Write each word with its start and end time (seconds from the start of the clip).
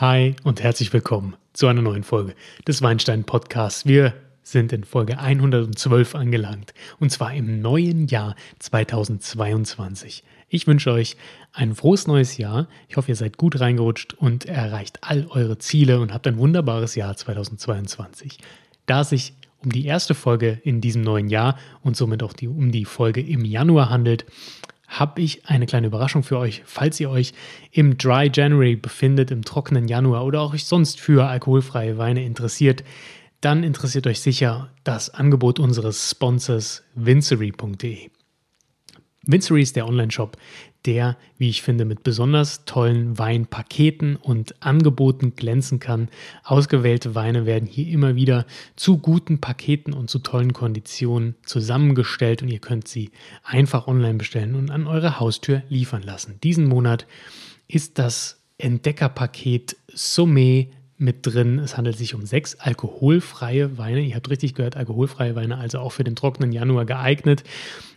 Hi 0.00 0.36
und 0.44 0.62
herzlich 0.62 0.92
willkommen 0.92 1.34
zu 1.52 1.66
einer 1.66 1.82
neuen 1.82 2.04
Folge 2.04 2.36
des 2.68 2.82
Weinstein 2.82 3.24
Podcasts. 3.24 3.84
Wir 3.84 4.14
sind 4.44 4.72
in 4.72 4.84
Folge 4.84 5.18
112 5.18 6.14
angelangt 6.14 6.72
und 7.00 7.10
zwar 7.10 7.34
im 7.34 7.60
neuen 7.60 8.06
Jahr 8.06 8.36
2022. 8.60 10.22
Ich 10.48 10.68
wünsche 10.68 10.92
euch 10.92 11.16
ein 11.52 11.74
frohes 11.74 12.06
neues 12.06 12.36
Jahr. 12.36 12.68
Ich 12.88 12.96
hoffe, 12.96 13.10
ihr 13.10 13.16
seid 13.16 13.38
gut 13.38 13.58
reingerutscht 13.58 14.14
und 14.14 14.46
erreicht 14.46 15.00
all 15.00 15.26
eure 15.30 15.58
Ziele 15.58 15.98
und 15.98 16.14
habt 16.14 16.28
ein 16.28 16.38
wunderbares 16.38 16.94
Jahr 16.94 17.16
2022. 17.16 18.38
Da 18.86 19.00
es 19.00 19.08
sich 19.08 19.32
um 19.64 19.72
die 19.72 19.84
erste 19.84 20.14
Folge 20.14 20.60
in 20.62 20.80
diesem 20.80 21.02
neuen 21.02 21.28
Jahr 21.28 21.58
und 21.82 21.96
somit 21.96 22.22
auch 22.22 22.34
die, 22.34 22.46
um 22.46 22.70
die 22.70 22.84
Folge 22.84 23.20
im 23.20 23.44
Januar 23.44 23.90
handelt, 23.90 24.26
habe 24.88 25.20
ich 25.20 25.46
eine 25.46 25.66
kleine 25.66 25.86
Überraschung 25.86 26.22
für 26.22 26.38
euch. 26.38 26.62
Falls 26.64 26.98
ihr 26.98 27.10
euch 27.10 27.34
im 27.70 27.98
Dry 27.98 28.30
January 28.32 28.74
befindet, 28.74 29.30
im 29.30 29.44
trockenen 29.44 29.86
Januar 29.86 30.24
oder 30.24 30.40
auch 30.40 30.54
euch 30.54 30.64
sonst 30.64 30.98
für 30.98 31.28
alkoholfreie 31.28 31.98
Weine 31.98 32.24
interessiert, 32.24 32.82
dann 33.40 33.62
interessiert 33.62 34.06
euch 34.06 34.20
sicher 34.20 34.70
das 34.82 35.10
Angebot 35.10 35.60
unseres 35.60 36.10
Sponsors 36.10 36.82
vincery.de. 36.94 38.10
Vincery 39.26 39.60
ist 39.60 39.76
der 39.76 39.86
Online-Shop, 39.86 40.38
der, 40.86 41.16
wie 41.36 41.48
ich 41.48 41.62
finde, 41.62 41.84
mit 41.84 42.02
besonders 42.02 42.64
tollen 42.64 43.18
Weinpaketen 43.18 44.16
und 44.16 44.54
Angeboten 44.62 45.34
glänzen 45.34 45.80
kann. 45.80 46.08
Ausgewählte 46.44 47.14
Weine 47.14 47.46
werden 47.46 47.66
hier 47.66 47.88
immer 47.88 48.14
wieder 48.14 48.46
zu 48.76 48.98
guten 48.98 49.40
Paketen 49.40 49.92
und 49.92 50.08
zu 50.08 50.20
tollen 50.20 50.52
Konditionen 50.52 51.34
zusammengestellt 51.44 52.42
und 52.42 52.48
ihr 52.48 52.60
könnt 52.60 52.88
sie 52.88 53.10
einfach 53.42 53.86
online 53.86 54.14
bestellen 54.14 54.54
und 54.54 54.70
an 54.70 54.86
eure 54.86 55.20
Haustür 55.20 55.62
liefern 55.68 56.02
lassen. 56.02 56.38
Diesen 56.42 56.66
Monat 56.66 57.06
ist 57.66 57.98
das 57.98 58.40
Entdeckerpaket 58.58 59.76
Sommet 59.92 60.68
mit 60.98 61.24
drin. 61.24 61.60
Es 61.60 61.76
handelt 61.76 61.96
sich 61.96 62.14
um 62.14 62.26
sechs 62.26 62.56
alkoholfreie 62.56 63.78
Weine. 63.78 64.00
Ihr 64.00 64.16
habt 64.16 64.28
richtig 64.28 64.54
gehört, 64.54 64.76
alkoholfreie 64.76 65.36
Weine, 65.36 65.56
also 65.56 65.78
auch 65.78 65.92
für 65.92 66.04
den 66.04 66.16
trockenen 66.16 66.52
Januar 66.52 66.84
geeignet. 66.84 67.44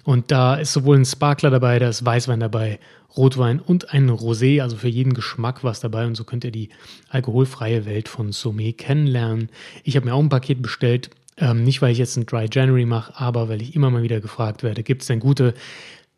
Und 0.04 0.32
da 0.32 0.56
ist 0.56 0.74
sowohl 0.74 0.98
ein 0.98 1.06
Sparkler 1.06 1.50
dabei, 1.50 1.80
da 1.80 1.90
ist 1.90 2.06
Weißwein 2.06 2.40
dabei, 2.40 2.80
Rotwein 3.18 3.60
und 3.60 3.92
ein 3.94 4.10
Rosé, 4.10 4.62
also 4.62 4.78
für 4.78 4.88
jeden 4.88 5.14
Geschmack 5.14 5.64
was 5.64 5.80
dabei. 5.80 6.06
Und 6.06 6.16
so 6.16 6.24
könnt 6.24 6.44
ihr 6.44 6.52
die 6.52 6.70
alkoholfreie 7.10 7.86
Welt 7.86 8.08
von 8.08 8.32
Sommet 8.32 8.78
kennenlernen. 8.78 9.50
Ich 9.84 9.96
habe 9.96 10.06
mir 10.06 10.14
auch 10.14 10.22
ein 10.22 10.30
Paket 10.30 10.62
bestellt. 10.62 11.10
Ähm, 11.38 11.64
nicht, 11.64 11.82
weil 11.82 11.92
ich 11.92 11.98
jetzt 11.98 12.18
ein 12.18 12.26
Dry 12.26 12.48
January 12.52 12.86
mache, 12.86 13.20
aber 13.20 13.50
weil 13.50 13.62
ich 13.62 13.76
immer 13.76 13.90
mal 13.90 14.04
wieder 14.04 14.20
gefragt 14.20 14.64
werde, 14.64 14.84
gibt 14.84 15.02
es 15.02 15.08
denn 15.08 15.20
gute 15.20 15.56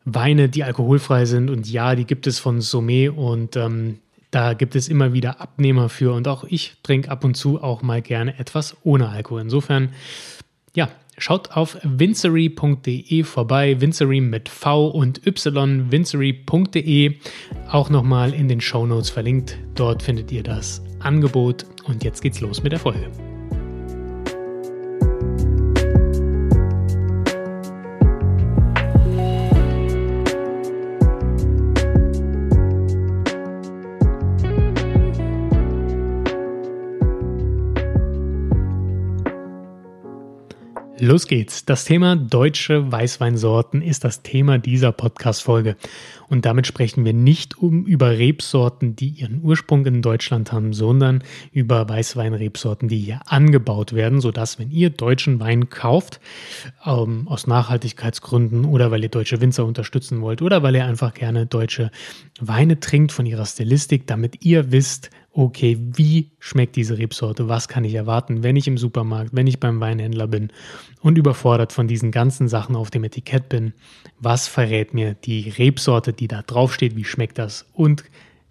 Weine, 0.04 0.50
die 0.50 0.64
alkoholfrei 0.64 1.26
sind? 1.26 1.50
Und 1.50 1.70
ja, 1.70 1.96
die 1.96 2.06
gibt 2.06 2.28
es 2.28 2.40
von 2.40 2.60
Sommet. 2.60 3.16
Und 3.16 3.56
ähm, 3.56 4.00
da 4.34 4.54
gibt 4.54 4.76
es 4.76 4.88
immer 4.88 5.14
wieder 5.14 5.40
Abnehmer 5.40 5.90
für 5.90 6.14
und 6.14 6.28
auch 6.28 6.44
ich 6.44 6.76
trinke 6.82 7.12
ab 7.12 7.24
und 7.24 7.36
zu 7.36 7.62
auch 7.62 7.84
mal 7.84 8.02
gerne 8.02 8.40
etwas 8.40 8.76
ohne 8.84 9.10
Alkohol. 9.10 9.42
Insofern, 9.42 9.90
ja, 10.74 10.90
schaut 11.20 11.52
auf 11.52 11.78
vincery.de 11.84 13.24
vorbei. 13.24 13.80
Vincery 13.80 14.22
mit 14.22 14.50
V 14.50 14.88
und 14.88 15.26
Y, 15.28 15.92
vincery.de. 15.92 17.16
Auch 17.70 17.92
nochmal 17.92 18.34
in 18.34 18.48
den 18.48 18.60
Show 18.60 18.88
Notes 18.88 19.12
verlinkt. 19.12 19.60
Dort 19.76 20.02
findet 20.02 20.32
ihr 20.32 20.42
das 20.42 20.82
Angebot. 21.00 21.66
Und 21.84 22.04
jetzt 22.04 22.22
geht's 22.22 22.42
los 22.42 22.64
mit 22.64 22.72
der 22.72 22.80
Folge. 22.80 23.33
Los 41.14 41.28
geht's. 41.28 41.64
Das 41.64 41.86
Thema 41.86 42.16
deutsche 42.16 42.92
Weißweinsorten 42.92 43.84
ist 43.84 44.04
das 44.04 44.24
Thema 44.24 44.58
dieser 44.58 44.92
Podcast-Folge. 44.92 45.76
Und 46.34 46.46
damit 46.46 46.66
sprechen 46.66 47.06
wir 47.06 47.14
nicht 47.14 47.60
um 47.60 47.86
über 47.86 48.18
Rebsorten, 48.18 48.96
die 48.96 49.10
ihren 49.10 49.44
Ursprung 49.44 49.86
in 49.86 50.02
Deutschland 50.02 50.52
haben, 50.52 50.74
sondern 50.74 51.24
über 51.52 51.88
Weißweinrebsorten, 51.88 52.90
die 52.90 52.98
hier 52.98 53.20
angebaut 53.28 53.94
werden, 53.94 54.20
sodass, 54.20 54.58
wenn 54.58 54.72
ihr 54.72 54.90
deutschen 54.90 55.40
Wein 55.40 55.70
kauft, 55.70 56.20
ähm, 56.88 57.28
aus 57.28 57.46
Nachhaltigkeitsgründen 57.46 58.66
oder 58.66 58.90
weil 58.90 59.04
ihr 59.04 59.10
deutsche 59.10 59.42
Winzer 59.42 59.64
unterstützen 59.64 60.22
wollt 60.22 60.42
oder 60.42 60.64
weil 60.64 60.76
ihr 60.76 60.88
einfach 60.88 61.14
gerne 61.14 61.46
deutsche 61.46 61.92
Weine 62.42 62.80
trinkt 62.80 63.12
von 63.12 63.28
ihrer 63.28 63.46
Stilistik, 63.46 64.08
damit 64.08 64.44
ihr 64.44 64.72
wisst, 64.72 65.12
okay, 65.34 65.78
wie 65.80 66.32
schmeckt 66.40 66.76
diese 66.76 67.00
Rebsorte, 67.00 67.50
was 67.50 67.68
kann 67.68 67.84
ich 67.84 67.96
erwarten, 67.96 68.44
wenn 68.44 68.56
ich 68.56 68.68
im 68.68 68.78
Supermarkt, 68.78 69.32
wenn 69.34 69.48
ich 69.48 69.60
beim 69.60 69.80
Weinhändler 69.80 70.28
bin 70.28 70.52
und 71.02 71.18
überfordert 71.18 71.74
von 71.74 71.88
diesen 71.88 72.12
ganzen 72.12 72.48
Sachen 72.48 72.76
auf 72.76 72.92
dem 72.92 73.04
Etikett 73.04 73.50
bin, 73.50 73.74
was 74.20 74.48
verrät 74.48 74.94
mir 74.94 75.16
die 75.16 75.50
Rebsorte, 75.50 76.14
die 76.14 76.23
da 76.28 76.42
draufsteht, 76.42 76.96
wie 76.96 77.04
schmeckt 77.04 77.38
das 77.38 77.66
und 77.74 78.04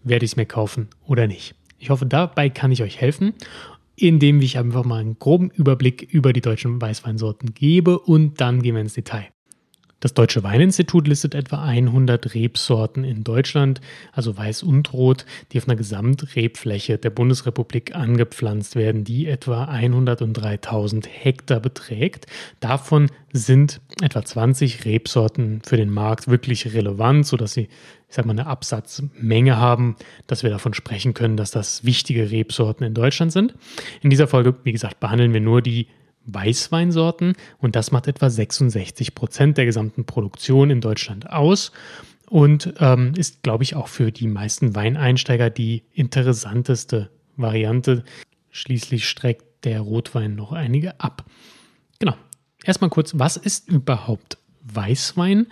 werde 0.04 0.24
ich 0.24 0.32
es 0.32 0.36
mir 0.36 0.46
kaufen 0.46 0.88
oder 1.06 1.26
nicht. 1.26 1.54
Ich 1.78 1.90
hoffe, 1.90 2.06
dabei 2.06 2.48
kann 2.48 2.72
ich 2.72 2.82
euch 2.82 3.00
helfen, 3.00 3.34
indem 3.96 4.40
ich 4.40 4.58
einfach 4.58 4.84
mal 4.84 5.00
einen 5.00 5.18
groben 5.18 5.50
Überblick 5.50 6.02
über 6.02 6.32
die 6.32 6.40
deutschen 6.40 6.80
Weißweinsorten 6.80 7.54
gebe 7.54 7.98
und 7.98 8.40
dann 8.40 8.62
gehen 8.62 8.74
wir 8.74 8.82
ins 8.82 8.94
Detail. 8.94 9.28
Das 10.02 10.14
Deutsche 10.14 10.42
Weininstitut 10.42 11.06
listet 11.06 11.36
etwa 11.36 11.62
100 11.62 12.34
Rebsorten 12.34 13.04
in 13.04 13.22
Deutschland, 13.22 13.80
also 14.10 14.36
Weiß 14.36 14.64
und 14.64 14.92
Rot, 14.92 15.24
die 15.52 15.58
auf 15.58 15.68
einer 15.68 15.76
Gesamtrebfläche 15.76 16.98
der 16.98 17.10
Bundesrepublik 17.10 17.94
angepflanzt 17.94 18.74
werden, 18.74 19.04
die 19.04 19.28
etwa 19.28 19.66
103.000 19.66 21.06
Hektar 21.06 21.60
beträgt. 21.60 22.26
Davon 22.58 23.10
sind 23.32 23.80
etwa 24.00 24.24
20 24.24 24.84
Rebsorten 24.86 25.62
für 25.64 25.76
den 25.76 25.90
Markt 25.90 26.26
wirklich 26.26 26.74
relevant, 26.74 27.24
sodass 27.24 27.52
sie 27.54 27.68
ich 28.08 28.16
sag 28.16 28.26
mal, 28.26 28.32
eine 28.32 28.46
Absatzmenge 28.46 29.56
haben, 29.56 29.96
dass 30.26 30.42
wir 30.42 30.50
davon 30.50 30.74
sprechen 30.74 31.14
können, 31.14 31.36
dass 31.36 31.52
das 31.52 31.84
wichtige 31.84 32.30
Rebsorten 32.32 32.84
in 32.84 32.92
Deutschland 32.92 33.32
sind. 33.32 33.54
In 34.02 34.10
dieser 34.10 34.26
Folge, 34.26 34.56
wie 34.64 34.72
gesagt, 34.72 34.98
behandeln 34.98 35.32
wir 35.32 35.40
nur 35.40 35.62
die 35.62 35.86
Weißweinsorten 36.26 37.34
und 37.58 37.76
das 37.76 37.90
macht 37.90 38.08
etwa 38.08 38.30
66 38.30 39.14
Prozent 39.14 39.58
der 39.58 39.66
gesamten 39.66 40.04
Produktion 40.04 40.70
in 40.70 40.80
Deutschland 40.80 41.30
aus 41.30 41.72
und 42.28 42.74
ähm, 42.78 43.12
ist, 43.16 43.42
glaube 43.42 43.64
ich, 43.64 43.76
auch 43.76 43.88
für 43.88 44.10
die 44.10 44.26
meisten 44.26 44.74
Weineinsteiger 44.74 45.50
die 45.50 45.84
interessanteste 45.92 47.10
Variante. 47.36 48.04
Schließlich 48.50 49.08
streckt 49.08 49.64
der 49.64 49.80
Rotwein 49.80 50.34
noch 50.34 50.52
einige 50.52 50.98
ab. 51.00 51.24
Genau. 51.98 52.14
Erstmal 52.64 52.90
kurz, 52.90 53.12
was 53.18 53.36
ist 53.36 53.68
überhaupt 53.68 54.38
Weißwein? 54.62 55.46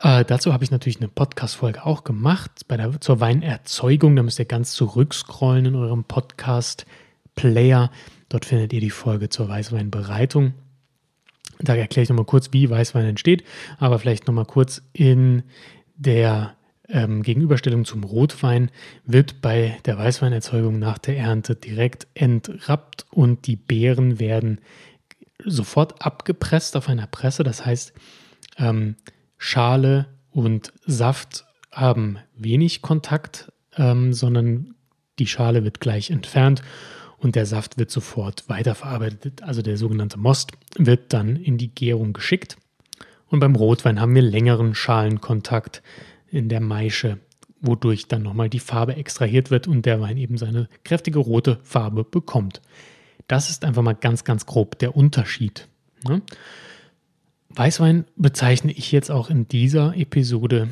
Äh, 0.00 0.24
dazu 0.24 0.52
habe 0.52 0.64
ich 0.64 0.70
natürlich 0.70 0.98
eine 0.98 1.08
Podcast-Folge 1.08 1.84
auch 1.84 2.04
gemacht 2.04 2.66
bei 2.68 2.76
der, 2.76 3.00
zur 3.00 3.20
Weinerzeugung. 3.20 4.16
Da 4.16 4.22
müsst 4.22 4.38
ihr 4.38 4.44
ganz 4.44 4.72
zurückscrollen 4.72 5.66
in 5.66 5.74
eurem 5.74 6.04
Podcast-Player. 6.04 7.90
Dort 8.34 8.46
findet 8.46 8.72
ihr 8.72 8.80
die 8.80 8.90
Folge 8.90 9.28
zur 9.28 9.48
Weißweinbereitung. 9.48 10.54
Da 11.60 11.76
erkläre 11.76 12.02
ich 12.02 12.08
nochmal 12.08 12.24
kurz, 12.24 12.48
wie 12.50 12.68
Weißwein 12.68 13.06
entsteht, 13.06 13.44
aber 13.78 14.00
vielleicht 14.00 14.26
nochmal 14.26 14.44
kurz 14.44 14.82
in 14.92 15.44
der 15.94 16.56
ähm, 16.88 17.22
Gegenüberstellung 17.22 17.84
zum 17.84 18.02
Rotwein 18.02 18.72
wird 19.04 19.40
bei 19.40 19.78
der 19.84 19.98
Weißweinerzeugung 19.98 20.80
nach 20.80 20.98
der 20.98 21.16
Ernte 21.16 21.54
direkt 21.54 22.08
entrappt 22.14 23.06
und 23.12 23.46
die 23.46 23.54
Beeren 23.54 24.18
werden 24.18 24.60
sofort 25.44 26.04
abgepresst 26.04 26.76
auf 26.76 26.88
einer 26.88 27.06
Presse. 27.06 27.44
Das 27.44 27.64
heißt, 27.64 27.92
ähm, 28.58 28.96
Schale 29.38 30.06
und 30.32 30.72
Saft 30.86 31.44
haben 31.70 32.18
wenig 32.34 32.82
Kontakt, 32.82 33.52
ähm, 33.76 34.12
sondern 34.12 34.74
die 35.20 35.28
Schale 35.28 35.62
wird 35.62 35.78
gleich 35.78 36.10
entfernt 36.10 36.62
und 37.24 37.34
der 37.34 37.46
Saft 37.46 37.78
wird 37.78 37.90
sofort 37.90 38.44
weiterverarbeitet. 38.48 39.42
Also 39.42 39.62
der 39.62 39.78
sogenannte 39.78 40.18
Most 40.18 40.52
wird 40.76 41.12
dann 41.12 41.36
in 41.36 41.56
die 41.58 41.74
Gärung 41.74 42.12
geschickt. 42.12 42.56
Und 43.28 43.40
beim 43.40 43.56
Rotwein 43.56 44.00
haben 44.00 44.14
wir 44.14 44.22
längeren 44.22 44.74
Schalenkontakt 44.74 45.82
in 46.30 46.48
der 46.48 46.60
Maische, 46.60 47.18
wodurch 47.60 48.06
dann 48.06 48.22
nochmal 48.22 48.50
die 48.50 48.60
Farbe 48.60 48.96
extrahiert 48.96 49.50
wird 49.50 49.66
und 49.66 49.86
der 49.86 50.00
Wein 50.00 50.18
eben 50.18 50.36
seine 50.36 50.68
kräftige 50.84 51.18
rote 51.18 51.58
Farbe 51.62 52.04
bekommt. 52.04 52.60
Das 53.26 53.48
ist 53.48 53.64
einfach 53.64 53.82
mal 53.82 53.94
ganz, 53.94 54.24
ganz 54.24 54.44
grob 54.44 54.78
der 54.78 54.94
Unterschied. 54.94 55.66
Ne? 56.06 56.20
Weißwein 57.48 58.04
bezeichne 58.16 58.72
ich 58.72 58.92
jetzt 58.92 59.10
auch 59.10 59.30
in 59.30 59.48
dieser 59.48 59.96
Episode 59.96 60.68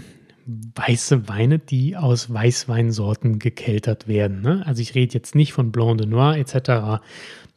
weiße 0.46 1.28
Weine, 1.28 1.58
die 1.58 1.96
aus 1.96 2.32
Weißweinsorten 2.32 3.38
gekeltert 3.38 4.08
werden. 4.08 4.40
Ne? 4.42 4.62
Also 4.66 4.82
ich 4.82 4.94
rede 4.94 5.14
jetzt 5.14 5.34
nicht 5.34 5.52
von 5.52 5.72
Blanc 5.72 5.98
de 5.98 6.06
Noir 6.06 6.36
etc. 6.36 7.02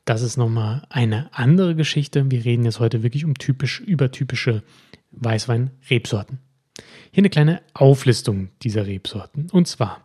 Das 0.06 0.22
ist 0.22 0.38
nochmal 0.38 0.86
eine 0.90 1.30
andere 1.34 1.76
Geschichte. 1.76 2.30
Wir 2.30 2.46
reden 2.46 2.66
jetzt 2.66 2.80
heute 2.80 3.04
wirklich 3.04 3.26
um 3.26 3.36
typisch 3.36 3.80
übertypische 3.80 4.64
Weißwein-Rebsorten. 5.12 6.40
Hier 7.12 7.22
eine 7.22 7.30
kleine 7.30 7.62
Auflistung 7.74 8.50
dieser 8.62 8.86
Rebsorten. 8.86 9.50
Und 9.52 9.68
zwar 9.68 10.02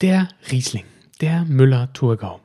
der 0.00 0.28
Riesling. 0.50 0.84
der 1.20 1.44
Müller-Thurgau. 1.44 2.40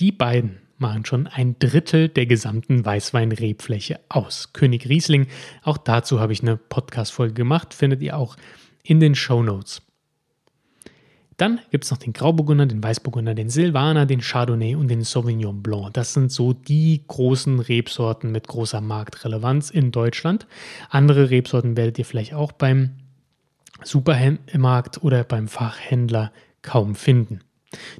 Die 0.00 0.12
beiden 0.12 0.58
machen 0.78 1.04
schon 1.04 1.26
ein 1.26 1.58
Drittel 1.58 2.08
der 2.08 2.26
gesamten 2.26 2.84
Weißwein-Rebfläche 2.84 4.00
aus. 4.08 4.52
König 4.52 4.88
Riesling, 4.88 5.26
auch 5.62 5.78
dazu 5.78 6.20
habe 6.20 6.32
ich 6.32 6.42
eine 6.42 6.56
Podcast-Folge 6.56 7.34
gemacht, 7.34 7.74
findet 7.74 8.02
ihr 8.02 8.16
auch 8.16 8.36
in 8.88 9.00
den 9.00 9.14
Show 9.14 9.42
Notes. 9.42 9.82
Dann 11.36 11.60
gibt 11.70 11.84
es 11.84 11.90
noch 11.90 11.98
den 11.98 12.14
Grauburgunder, 12.14 12.66
den 12.66 12.82
Weißburgunder, 12.82 13.34
den 13.34 13.50
Silvaner, 13.50 14.06
den 14.06 14.20
Chardonnay 14.20 14.74
und 14.74 14.88
den 14.88 15.02
Sauvignon 15.04 15.62
Blanc. 15.62 15.92
Das 15.92 16.14
sind 16.14 16.32
so 16.32 16.52
die 16.54 17.04
großen 17.06 17.60
Rebsorten 17.60 18.32
mit 18.32 18.48
großer 18.48 18.80
Marktrelevanz 18.80 19.70
in 19.70 19.92
Deutschland. 19.92 20.46
Andere 20.88 21.30
Rebsorten 21.30 21.76
werdet 21.76 21.98
ihr 21.98 22.06
vielleicht 22.06 22.34
auch 22.34 22.50
beim 22.50 22.94
Supermarkt 23.84 25.04
oder 25.04 25.22
beim 25.22 25.46
Fachhändler 25.48 26.32
kaum 26.62 26.96
finden. 26.96 27.40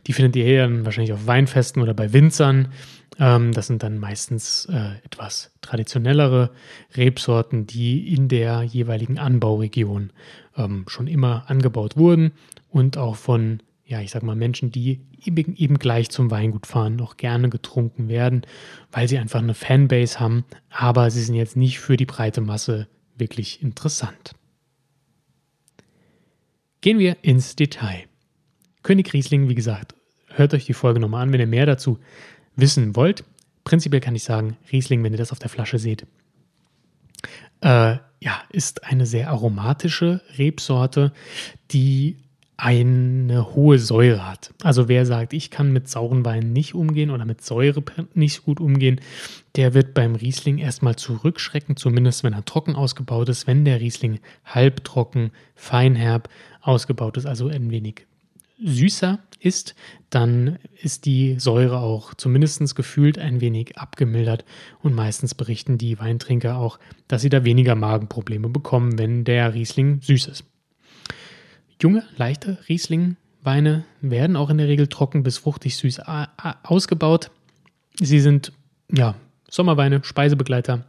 Die 0.07 0.15
findet 0.15 0.35
ihr 0.37 0.47
eher 0.47 0.85
wahrscheinlich 0.87 1.13
auf 1.13 1.27
Weinfesten 1.27 1.83
oder 1.83 1.95
bei 1.95 2.13
Winzern. 2.15 2.73
Ähm, 3.19 3.53
das 3.53 3.67
sind 3.67 3.83
dann 3.83 3.99
meistens 3.99 4.67
äh, 4.67 4.97
etwas 5.05 5.53
traditionellere 5.61 6.51
Rebsorten, 6.97 7.67
die 7.67 8.15
in 8.15 8.29
der 8.29 8.63
jeweiligen 8.63 9.19
Anbauregion 9.19 10.13
ähm, 10.57 10.85
schon 10.89 11.07
immer 11.07 11.45
angebaut 11.49 11.97
wurden 11.97 12.33
und 12.71 12.97
auch 12.97 13.17
von, 13.17 13.61
ja, 13.85 14.01
ich 14.01 14.11
sag 14.11 14.23
mal, 14.23 14.37
Menschen, 14.37 14.71
die 14.71 15.01
eben, 15.25 15.57
eben 15.57 15.79
gleich 15.79 16.11
zum 16.11 16.31
Weingut 16.31 16.67
fahren, 16.67 16.97
noch 16.97 17.17
gerne 17.17 17.49
getrunken 17.49 18.09
werden, 18.09 18.43
weil 18.93 19.09
sie 19.09 19.19
einfach 19.19 19.41
eine 19.41 19.55
Fanbase 19.55 20.21
haben, 20.21 20.45
aber 20.71 21.11
sie 21.11 21.23
sind 21.23 21.35
jetzt 21.35 21.57
nicht 21.57 21.81
für 21.81 21.97
die 21.97 22.07
breite 22.07 22.41
Masse 22.41 22.89
wirklich 23.17 23.63
interessant. 23.63 24.33
Gehen 26.81 27.01
wir 27.01 27.17
ins 27.23 27.57
Detail. 27.57 28.05
König 28.85 29.13
Riesling, 29.13 29.49
wie 29.49 29.57
gesagt, 29.57 29.95
hört 30.29 30.55
euch 30.55 30.67
die 30.67 30.75
Folge 30.75 31.01
nochmal 31.01 31.25
an, 31.25 31.33
wenn 31.33 31.41
ihr 31.41 31.49
mehr 31.49 31.67
dazu 31.67 31.99
wissen 32.59 32.97
wollt. 32.97 33.25
Prinzipiell 33.65 34.01
kann 34.01 34.15
ich 34.15 34.25
sagen, 34.25 34.57
Riesling, 34.73 35.03
wenn 35.03 35.13
ihr 35.13 35.19
das 35.19 35.33
auf 35.33 35.39
der 35.39 35.49
Flasche 35.49 35.79
seht, 35.79 36.07
äh, 37.61 37.97
ja, 38.21 38.43
ist 38.51 38.85
eine 38.85 39.07
sehr 39.07 39.31
aromatische 39.31 40.21
Rebsorte, 40.37 41.13
die 41.71 42.17
eine 42.57 43.55
hohe 43.55 43.79
Säure 43.79 44.29
hat. 44.29 44.53
Also 44.65 44.89
wer 44.89 45.07
sagt, 45.07 45.33
ich 45.33 45.53
kann 45.53 45.73
mit 45.73 45.89
sauren 45.89 46.25
Weinen 46.25 46.53
nicht 46.53 46.75
umgehen 46.75 47.11
oder 47.11 47.25
mit 47.25 47.41
Säure 47.41 47.85
nicht 48.15 48.45
gut 48.45 48.59
umgehen, 48.59 49.01
der 49.55 49.75
wird 49.75 49.95
beim 49.95 50.17
Riesling 50.17 50.59
erstmal 50.59 50.97
zurückschrecken, 50.97 51.77
zumindest 51.77 52.25
wenn 52.25 52.33
er 52.33 52.45
trocken 52.45 52.75
ausgebaut 52.75 53.29
ist. 53.29 53.47
Wenn 53.47 53.65
der 53.65 53.81
Riesling 53.81 54.19
halbtrocken, 54.45 55.31
feinherb 55.55 56.29
ausgebaut 56.61 57.17
ist, 57.17 57.27
also 57.27 57.47
ein 57.47 57.71
wenig 57.71 58.08
süßer 58.63 59.19
ist, 59.41 59.75
dann 60.11 60.59
ist 60.81 61.07
die 61.07 61.39
Säure 61.39 61.79
auch 61.79 62.15
zumindest 62.15 62.75
gefühlt 62.75 63.19
ein 63.19 63.41
wenig 63.41 63.79
abgemildert 63.79 64.45
und 64.83 64.95
meistens 64.95 65.35
berichten 65.35 65.79
die 65.79 65.99
Weintrinker 65.99 66.57
auch, 66.57 66.79
dass 67.07 67.23
sie 67.23 67.29
da 67.29 67.45
weniger 67.45 67.75
Magenprobleme 67.75 68.49
bekommen, 68.49 68.99
wenn 68.99 69.25
der 69.25 69.55
Riesling 69.55 70.01
süß 70.01 70.27
ist. 70.27 70.45
Junge, 71.81 72.05
leichte 72.17 72.59
Riesling-Weine 72.69 73.85
werden 74.01 74.37
auch 74.37 74.51
in 74.51 74.59
der 74.59 74.69
Regel 74.69 74.89
trocken 74.89 75.23
bis 75.23 75.39
fruchtig 75.39 75.77
süß 75.77 76.01
ausgebaut. 76.65 77.31
Sie 78.01 78.21
sind 78.21 78.53
ja 78.93 79.15
Sommerweine, 79.49 80.05
Speisebegleiter. 80.05 80.85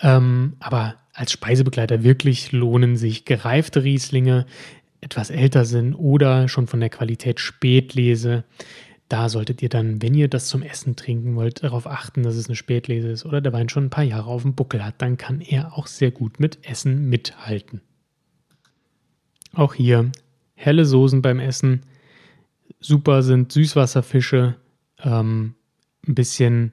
Ähm, 0.00 0.56
aber 0.60 0.96
als 1.12 1.32
Speisebegleiter 1.32 2.02
wirklich 2.02 2.52
lohnen 2.52 2.96
sich 2.96 3.24
gereifte 3.24 3.82
Rieslinge, 3.82 4.46
etwas 5.00 5.30
älter 5.30 5.64
sind 5.64 5.94
oder 5.94 6.48
schon 6.48 6.66
von 6.66 6.80
der 6.80 6.90
Qualität 6.90 7.40
Spätlese. 7.40 8.44
Da 9.08 9.28
solltet 9.28 9.62
ihr 9.62 9.68
dann, 9.68 10.02
wenn 10.02 10.14
ihr 10.14 10.28
das 10.28 10.48
zum 10.48 10.62
Essen 10.62 10.96
trinken 10.96 11.34
wollt, 11.34 11.62
darauf 11.62 11.86
achten, 11.86 12.22
dass 12.22 12.36
es 12.36 12.46
eine 12.46 12.56
Spätlese 12.56 13.08
ist 13.08 13.24
oder 13.24 13.40
der 13.40 13.52
Wein 13.52 13.68
schon 13.68 13.86
ein 13.86 13.90
paar 13.90 14.04
Jahre 14.04 14.28
auf 14.28 14.42
dem 14.42 14.54
Buckel 14.54 14.84
hat. 14.84 14.96
Dann 14.98 15.16
kann 15.16 15.40
er 15.40 15.76
auch 15.76 15.86
sehr 15.86 16.10
gut 16.10 16.40
mit 16.40 16.58
Essen 16.68 17.08
mithalten. 17.08 17.80
Auch 19.54 19.74
hier 19.74 20.12
helle 20.54 20.84
Soßen 20.84 21.22
beim 21.22 21.40
Essen. 21.40 21.82
Super 22.80 23.22
sind 23.22 23.50
Süßwasserfische, 23.50 24.56
ähm, 25.02 25.54
ein 26.06 26.14
bisschen 26.14 26.72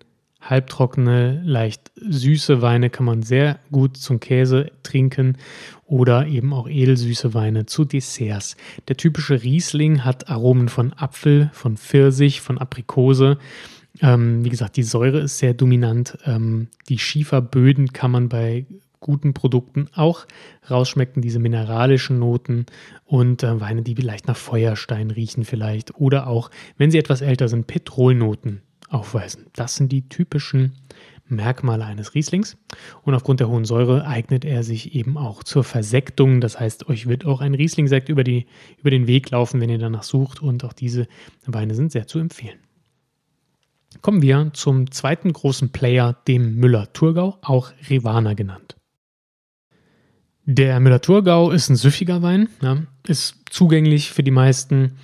halbtrockene, 0.50 1.42
leicht 1.44 1.92
süße 1.96 2.62
Weine 2.62 2.90
kann 2.90 3.06
man 3.06 3.24
sehr 3.24 3.60
gut 3.72 3.98
zum 3.98 4.20
Käse 4.20 4.72
trinken 4.84 5.38
oder 5.86 6.28
eben 6.28 6.54
auch 6.54 6.68
edelsüße 6.68 7.34
Weine 7.34 7.66
zu 7.66 7.84
Desserts. 7.84 8.56
Der 8.88 8.98
typische 8.98 9.44
Riesling 9.44 10.04
hat 10.04 10.30
Aromen 10.30 10.70
von 10.70 10.94
Apfel, 10.94 11.50
von 11.54 11.78
Pfirsich, 11.78 12.42
von 12.42 12.58
Aprikose. 12.58 13.38
Ähm, 14.02 14.44
wie 14.44 14.50
gesagt, 14.50 14.78
die 14.78 14.84
Säure 14.84 15.20
ist 15.20 15.38
sehr 15.38 15.54
dominant. 15.54 16.18
Ähm, 16.26 16.68
die 16.90 17.00
Schieferböden 17.00 17.94
kann 17.94 18.12
man 18.12 18.30
bei 18.30 18.66
guten 19.00 19.34
Produkten 19.34 19.88
auch 19.94 20.26
rausschmecken, 20.70 21.22
diese 21.22 21.40
mineralischen 21.40 22.18
Noten 22.18 22.66
und 23.06 23.44
äh, 23.44 23.62
Weine, 23.62 23.84
die 23.84 23.96
vielleicht 23.96 24.28
nach 24.28 24.38
Feuerstein 24.38 25.12
riechen 25.12 25.46
vielleicht 25.46 25.96
oder 25.96 26.28
auch, 26.28 26.50
wenn 26.78 26.90
sie 26.92 26.98
etwas 26.98 27.22
älter 27.22 27.48
sind, 27.48 27.68
Petrolnoten 27.68 28.62
aufweisen. 28.96 29.48
Das 29.54 29.76
sind 29.76 29.92
die 29.92 30.08
typischen 30.10 30.74
Merkmale 31.28 31.86
eines 31.86 32.14
Rieslings. 32.14 32.58
Und 33.04 33.16
aufgrund 33.16 33.40
der 33.40 33.50
hohen 33.50 33.66
Säure 33.66 34.08
eignet 34.08 34.46
er 34.46 34.64
sich 34.64 34.96
eben 34.96 35.18
auch 35.18 35.44
zur 35.44 35.64
Versektung. 35.64 36.42
Das 36.42 36.60
heißt, 36.60 36.88
euch 36.88 37.08
wird 37.08 37.26
auch 37.26 37.42
ein 37.42 37.56
Rieslingsekt 37.56 38.10
über, 38.10 38.24
die, 38.24 38.46
über 38.80 38.92
den 38.92 39.08
Weg 39.08 39.32
laufen, 39.32 39.60
wenn 39.60 39.70
ihr 39.70 39.80
danach 39.80 40.04
sucht. 40.04 40.42
Und 40.42 40.64
auch 40.64 40.74
diese 40.74 41.08
Weine 41.46 41.76
sind 41.76 41.92
sehr 41.92 42.08
zu 42.08 42.20
empfehlen. 42.20 42.60
Kommen 44.02 44.22
wir 44.22 44.52
zum 44.54 44.92
zweiten 44.92 45.34
großen 45.34 45.72
Player, 45.72 46.18
dem 46.28 46.56
Müller-Thurgau, 46.56 47.38
auch 47.42 47.72
Rivana 47.90 48.34
genannt. 48.34 48.76
Der 50.46 50.80
Müller-Thurgau 50.80 51.50
ist 51.50 51.70
ein 51.70 51.76
süffiger 51.76 52.22
Wein, 52.22 52.50
ja, 52.62 52.84
ist 53.08 53.38
zugänglich 53.50 54.12
für 54.12 54.22
die 54.22 54.32
meisten, 54.32 54.98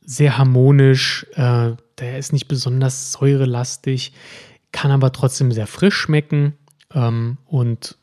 sehr 0.00 0.38
harmonisch, 0.38 1.26
äh, 1.34 1.72
der 2.02 2.18
ist 2.18 2.32
nicht 2.32 2.48
besonders 2.48 3.12
säurelastig, 3.12 4.12
kann 4.72 4.90
aber 4.90 5.12
trotzdem 5.12 5.52
sehr 5.52 5.66
frisch 5.66 5.96
schmecken 5.96 6.54
ähm, 6.94 7.38
und 7.46 7.96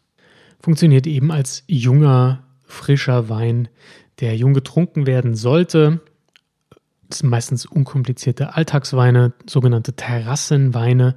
funktioniert 0.62 1.08
eben 1.08 1.32
als 1.32 1.64
junger, 1.68 2.44
frischer 2.64 3.30
Wein, 3.30 3.68
der 4.20 4.36
jung 4.36 4.54
getrunken 4.54 5.06
werden 5.06 5.36
sollte. 5.36 6.02
Das 7.10 7.20
sind 7.20 7.30
meistens 7.30 7.66
unkomplizierte 7.66 8.56
Alltagsweine, 8.56 9.34
sogenannte 9.48 9.94
Terrassenweine, 9.94 11.16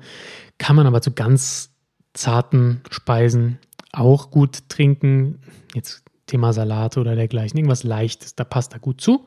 kann 0.58 0.76
man 0.76 0.86
aber 0.86 1.02
zu 1.02 1.12
ganz 1.12 1.70
zarten 2.14 2.80
Speisen 2.90 3.58
auch 3.92 4.30
gut 4.30 4.68
trinken. 4.68 5.40
Jetzt 5.74 6.02
Thema 6.26 6.52
Salate 6.52 6.98
oder 7.00 7.14
dergleichen, 7.14 7.58
irgendwas 7.58 7.84
Leichtes, 7.84 8.34
da 8.34 8.44
passt 8.44 8.72
er 8.72 8.78
gut 8.78 9.00
zu. 9.00 9.26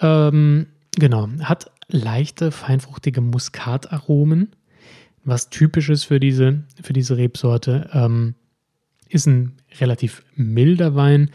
Ähm, 0.00 0.68
genau, 0.96 1.28
hat 1.42 1.70
leichte, 1.88 2.50
feinfruchtige 2.50 3.20
Muskataromen, 3.20 4.54
was 5.24 5.50
typisch 5.50 5.88
ist 5.88 6.04
für 6.04 6.20
diese, 6.20 6.64
für 6.82 6.92
diese 6.92 7.16
Rebsorte. 7.16 7.90
Ähm, 7.92 8.34
ist 9.08 9.26
ein 9.26 9.56
relativ 9.80 10.24
milder 10.34 10.94
Wein. 10.94 11.30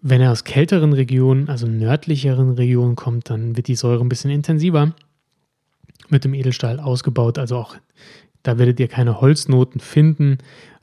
Wenn 0.00 0.20
er 0.20 0.30
aus 0.30 0.44
kälteren 0.44 0.92
Regionen, 0.92 1.48
also 1.48 1.66
nördlicheren 1.66 2.52
Regionen 2.52 2.96
kommt, 2.96 3.30
dann 3.30 3.56
wird 3.56 3.66
die 3.66 3.74
Säure 3.74 4.04
ein 4.04 4.08
bisschen 4.08 4.30
intensiver. 4.30 4.94
Mit 6.08 6.24
dem 6.24 6.34
Edelstahl 6.34 6.80
ausgebaut, 6.80 7.38
also 7.38 7.56
auch 7.56 7.76
da 8.42 8.56
werdet 8.56 8.80
ihr 8.80 8.88
keine 8.88 9.20
Holznoten 9.20 9.80
finden 9.80 10.38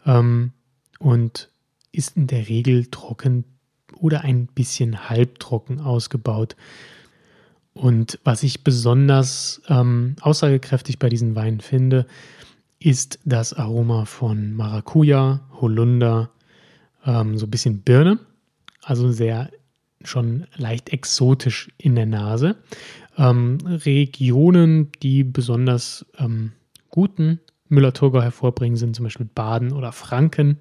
ähm, 0.05 0.51
und 0.99 1.49
ist 1.91 2.17
in 2.17 2.27
der 2.27 2.49
Regel 2.49 2.87
trocken 2.87 3.45
oder 3.95 4.21
ein 4.21 4.47
bisschen 4.47 5.09
halbtrocken 5.09 5.79
ausgebaut. 5.79 6.55
Und 7.75 8.19
was 8.23 8.41
ich 8.41 8.63
besonders 8.63 9.61
ähm, 9.67 10.15
aussagekräftig 10.21 10.97
bei 10.97 11.09
diesen 11.09 11.35
Weinen 11.35 11.59
finde, 11.59 12.07
ist 12.79 13.19
das 13.25 13.53
Aroma 13.53 14.05
von 14.05 14.53
Maracuja, 14.53 15.41
Holunder, 15.59 16.31
ähm, 17.05 17.37
so 17.37 17.45
ein 17.45 17.51
bisschen 17.51 17.81
Birne, 17.81 18.19
also 18.81 19.11
sehr 19.11 19.51
schon 20.03 20.47
leicht 20.55 20.89
exotisch 20.89 21.69
in 21.77 21.95
der 21.95 22.05
Nase. 22.05 22.55
Ähm, 23.17 23.57
Regionen, 23.65 24.91
die 25.03 25.23
besonders 25.23 26.05
ähm, 26.17 26.53
guten 26.89 27.41
Müller-Thurgau 27.67 28.21
hervorbringen, 28.21 28.77
sind 28.77 28.95
zum 28.95 29.03
Beispiel 29.03 29.27
Baden 29.33 29.73
oder 29.73 29.91
Franken, 29.91 30.59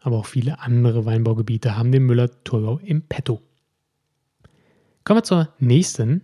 aber 0.00 0.18
auch 0.18 0.26
viele 0.26 0.60
andere 0.60 1.04
Weinbaugebiete 1.04 1.76
haben 1.76 1.92
den 1.92 2.06
Müller-Thurgau 2.06 2.78
im 2.78 3.02
Petto. 3.02 3.40
Kommen 5.04 5.18
wir 5.18 5.24
zur 5.24 5.48
nächsten 5.58 6.22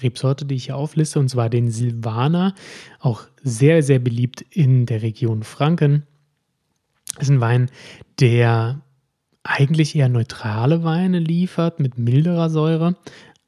Rebsorte, 0.00 0.44
die 0.44 0.56
ich 0.56 0.66
hier 0.66 0.76
aufliste, 0.76 1.18
und 1.18 1.28
zwar 1.28 1.48
den 1.48 1.70
Silvaner. 1.70 2.54
Auch 3.00 3.24
sehr, 3.42 3.82
sehr 3.82 3.98
beliebt 3.98 4.42
in 4.50 4.86
der 4.86 5.02
Region 5.02 5.42
Franken. 5.42 6.04
Das 7.14 7.24
ist 7.24 7.30
ein 7.30 7.40
Wein, 7.40 7.70
der 8.20 8.80
eigentlich 9.42 9.96
eher 9.96 10.08
neutrale 10.08 10.84
Weine 10.84 11.18
liefert 11.18 11.80
mit 11.80 11.98
milderer 11.98 12.50
Säure, 12.50 12.96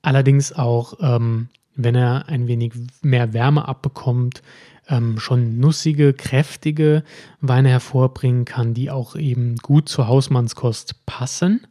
allerdings 0.03 0.53
auch 0.53 0.95
ähm, 1.01 1.49
wenn 1.75 1.95
er 1.95 2.29
ein 2.29 2.47
wenig 2.47 2.73
mehr 3.03 3.33
Wärme 3.33 3.69
abbekommt, 3.69 4.43
ähm, 4.89 5.19
schon 5.19 5.59
nussige, 5.59 6.13
kräftige 6.15 7.05
Weine 7.41 7.69
hervorbringen 7.69 8.45
kann, 8.45 8.75
die 8.75 8.91
auch 8.91 9.17
eben 9.17 9.57
gut 9.57 9.89
zur 9.89 10.09
Hausmannskost 10.09 11.07
passen. 11.07 11.67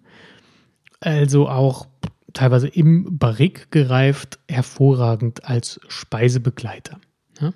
Also 1.01 1.49
auch 1.49 1.87
teilweise 2.33 2.67
im 2.67 3.17
Barrik 3.17 3.71
gereift, 3.71 4.39
hervorragend 4.47 5.45
als 5.45 5.79
Speisebegleiter. 5.87 6.99
Ja? 7.39 7.53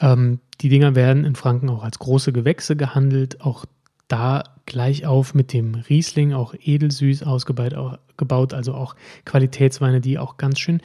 Ähm, 0.00 0.40
die 0.60 0.68
Dinger 0.68 0.94
werden 0.94 1.24
in 1.24 1.34
Franken 1.34 1.70
auch 1.70 1.82
als 1.82 1.98
große 1.98 2.32
Gewächse 2.32 2.76
gehandelt. 2.76 3.40
Auch 3.40 3.64
da 4.08 4.44
gleich 4.66 5.06
auf 5.06 5.34
mit 5.34 5.52
dem 5.52 5.74
Riesling, 5.74 6.32
auch 6.32 6.54
edelsüß 6.54 7.22
ausgebaut, 7.22 8.52
also 8.52 8.74
auch 8.74 8.94
Qualitätsweine, 9.24 10.00
die 10.00 10.18
auch 10.18 10.36
ganz 10.36 10.58
schön 10.58 10.80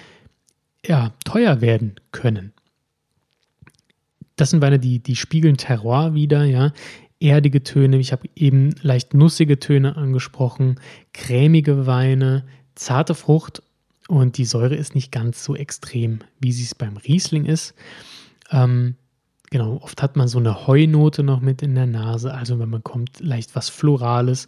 ja, 0.86 1.14
teuer 1.24 1.62
werden 1.62 1.96
können. 2.12 2.54
Das 4.36 4.50
sind 4.50 4.62
Weine, 4.62 4.80
die, 4.80 5.00
die 5.00 5.16
spiegeln 5.16 5.58
Terroir 5.58 6.14
wieder, 6.14 6.44
ja. 6.44 6.72
Erdige 7.20 7.64
Töne, 7.64 7.98
ich 7.98 8.12
habe 8.12 8.28
eben 8.36 8.76
leicht 8.82 9.14
nussige 9.14 9.58
Töne 9.58 9.96
angesprochen, 9.96 10.80
cremige 11.14 11.88
Weine, 11.88 12.46
zarte 12.76 13.16
Frucht 13.16 13.62
und 14.08 14.38
die 14.38 14.46
Säure 14.46 14.76
ist 14.76 14.96
nicht 14.96 15.12
ganz 15.12 15.44
so 15.44 15.56
extrem, 15.56 16.20
wie 16.40 16.52
sie 16.52 16.64
es 16.64 16.76
beim 16.76 16.98
Riesling 16.98 17.46
ist. 17.46 17.74
Ähm, 18.52 18.96
genau, 19.50 19.78
oft 19.82 20.02
hat 20.02 20.16
man 20.16 20.28
so 20.28 20.38
eine 20.38 20.68
Heunote 20.68 21.24
noch 21.24 21.42
mit 21.42 21.62
in 21.62 21.76
der 21.76 21.88
Nase, 21.88 22.34
also 22.34 22.60
wenn 22.60 22.70
man 22.70 22.84
kommt, 22.84 23.20
leicht 23.20 23.56
was 23.56 23.70
Florales, 23.70 24.48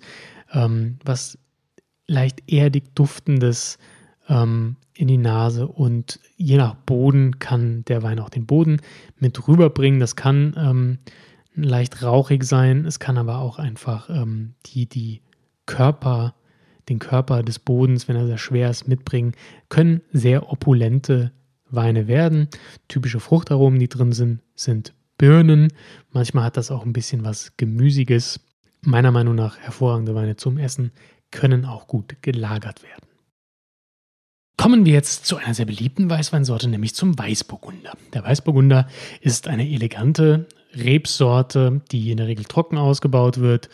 ähm, 0.53 0.99
was 1.03 1.37
leicht 2.07 2.51
erdig 2.51 2.95
duftendes 2.95 3.77
ähm, 4.29 4.75
in 4.93 5.07
die 5.07 5.17
Nase 5.17 5.67
und 5.67 6.19
je 6.35 6.57
nach 6.57 6.75
Boden 6.75 7.39
kann 7.39 7.83
der 7.85 8.03
Wein 8.03 8.19
auch 8.19 8.29
den 8.29 8.45
Boden 8.45 8.81
mit 9.19 9.47
rüberbringen. 9.47 9.99
Das 9.99 10.15
kann 10.15 10.55
ähm, 10.57 10.99
leicht 11.55 12.03
rauchig 12.03 12.43
sein, 12.43 12.85
es 12.85 12.99
kann 12.99 13.17
aber 13.17 13.39
auch 13.39 13.59
einfach 13.59 14.09
ähm, 14.09 14.53
die, 14.65 14.87
die 14.87 15.21
Körper, 15.65 16.33
den 16.89 16.99
Körper 16.99 17.43
des 17.43 17.59
Bodens, 17.59 18.07
wenn 18.07 18.15
er 18.15 18.27
sehr 18.27 18.37
schwer 18.37 18.69
ist, 18.69 18.87
mitbringen, 18.87 19.33
können 19.69 20.01
sehr 20.11 20.51
opulente 20.51 21.31
Weine 21.69 22.07
werden. 22.07 22.47
Typische 22.87 23.19
Fruchtaromen, 23.19 23.79
die 23.79 23.89
drin 23.89 24.13
sind, 24.13 24.41
sind 24.55 24.93
Birnen. 25.17 25.73
Manchmal 26.11 26.45
hat 26.45 26.57
das 26.57 26.71
auch 26.71 26.85
ein 26.85 26.93
bisschen 26.93 27.25
was 27.25 27.57
Gemüsiges. 27.57 28.39
Meiner 28.81 29.11
Meinung 29.11 29.35
nach 29.35 29.57
hervorragende 29.57 30.15
Weine 30.15 30.37
zum 30.37 30.57
Essen 30.57 30.91
können 31.31 31.65
auch 31.65 31.87
gut 31.87 32.15
gelagert 32.21 32.83
werden. 32.83 33.07
Kommen 34.57 34.85
wir 34.85 34.93
jetzt 34.93 35.25
zu 35.25 35.37
einer 35.37 35.53
sehr 35.53 35.65
beliebten 35.65 36.09
Weißweinsorte, 36.09 36.67
nämlich 36.67 36.95
zum 36.95 37.17
Weißburgunder. 37.17 37.93
Der 38.13 38.23
Weißburgunder 38.23 38.87
ist 39.21 39.47
eine 39.47 39.69
elegante 39.69 40.47
Rebsorte, 40.73 41.81
die 41.91 42.11
in 42.11 42.17
der 42.17 42.27
Regel 42.27 42.45
trocken 42.45 42.77
ausgebaut 42.77 43.39
wird, 43.39 43.69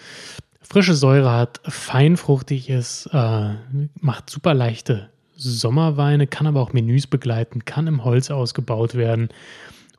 frische 0.64 0.96
Säure 0.96 1.32
hat, 1.32 1.62
feinfruchtig 1.66 2.70
ist, 2.70 3.10
äh, 3.14 3.50
macht 4.00 4.30
super 4.30 4.54
leichte 4.54 5.10
Sommerweine, 5.36 6.28
kann 6.28 6.48
aber 6.48 6.62
auch 6.62 6.74
Menüs 6.74 7.08
begleiten, 7.08 7.66
kann 7.66 7.88
im 7.88 8.04
Holz 8.04 8.32
ausgebaut 8.32 8.96
werden 8.96 9.30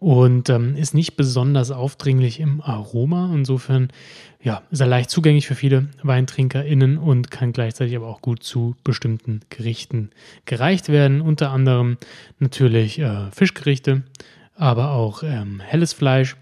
und 0.05 0.51
ähm, 0.51 0.77
ist 0.77 0.95
nicht 0.95 1.17
besonders 1.17 1.71
aufdringlich 1.71 2.41
im 2.41 2.61
Aroma. 2.61 3.31
Insofern 3.35 3.89
ja, 4.43 4.63
ist 4.71 4.81
er 4.81 4.87
leicht 4.87 5.11
zugänglich 5.11 5.47
für 5.47 5.55
viele 5.55 5.89
WeintrinkerInnen 6.03 6.99
und 6.99 7.31
kann 7.31 7.53
gleichzeitig 7.53 7.97
aber 7.97 8.09
auch 8.09 8.21
gut 8.21 8.43
zu 8.43 8.77
bestimmten 8.85 9.41
Gerichten 9.49 10.11
gereicht 10.45 10.89
werden. 10.89 11.21
Unter 11.21 11.51
anderem 11.51 11.97
natürlich 12.39 12.99
äh, 12.99 13.31
Fischgerichte, 13.31 14.03
aber 14.55 14.93
auch 14.93 15.23
ähm, 15.23 15.61
helles 15.61 15.93
Fleisch. 15.93 16.37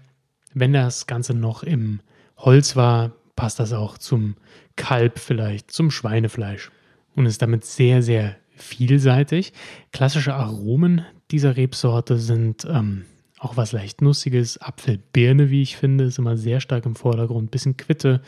Wenn 0.53 0.73
das 0.73 1.07
Ganze 1.07 1.33
noch 1.33 1.63
im 1.63 2.01
Holz 2.37 2.75
war, 2.75 3.11
passt 3.35 3.59
das 3.59 3.73
auch 3.73 3.97
zum 3.97 4.35
Kalb 4.75 5.19
vielleicht, 5.19 5.71
zum 5.71 5.91
Schweinefleisch 5.91 6.71
und 7.15 7.25
ist 7.25 7.41
damit 7.41 7.65
sehr, 7.65 8.01
sehr 8.01 8.35
vielseitig. 8.55 9.53
Klassische 9.91 10.35
Aromen 10.35 11.05
dieser 11.31 11.57
Rebsorte 11.57 12.17
sind 12.17 12.65
ähm, 12.69 13.05
auch 13.39 13.57
was 13.57 13.71
leicht 13.71 14.01
Nussiges, 14.01 14.57
Apfelbirne, 14.59 15.49
wie 15.49 15.61
ich 15.61 15.75
finde, 15.75 16.05
ist 16.05 16.19
immer 16.19 16.37
sehr 16.37 16.61
stark 16.61 16.85
im 16.85 16.95
Vordergrund. 16.95 17.51
Bisschen 17.51 17.75
Quitte, 17.75 18.21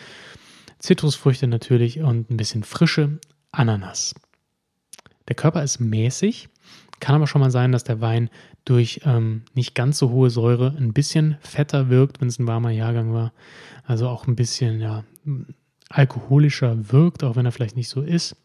Zitrusfrüchte 0.80 1.48
natürlich 1.48 2.02
und 2.02 2.30
ein 2.30 2.38
bisschen 2.38 2.64
frische 2.64 3.20
Ananas. 3.52 4.14
Der 5.28 5.36
Körper 5.36 5.64
ist 5.64 5.80
mäßig, 5.80 6.50
kann 7.00 7.16
aber 7.16 7.28
schon 7.28 7.42
mal 7.42 7.52
sein, 7.52 7.72
dass 7.72 7.84
der 7.84 8.02
Wein 8.02 8.30
durch 8.64 9.02
ähm, 9.06 9.44
nicht 9.54 9.76
ganz 9.76 9.98
so 9.98 10.10
hohe 10.10 10.30
Säure 10.30 10.76
ein 10.78 10.94
bisschen 10.94 11.38
fetter 11.42 11.90
wirkt, 11.90 12.22
wenn 12.22 12.28
es 12.28 12.40
ein 12.40 12.48
warmer 12.48 12.72
Jahrgang 12.72 13.14
war. 13.14 13.34
Also 13.86 14.08
auch 14.08 14.28
ein 14.28 14.36
bisschen 14.36 14.80
ja, 14.80 15.04
alkoholischer 15.90 16.92
wirkt, 16.92 17.24
auch 17.24 17.36
wenn 17.36 17.46
er 17.46 17.52
vielleicht 17.52 17.76
nicht 17.76 17.90
so 17.90 18.02
ist. 18.02 18.36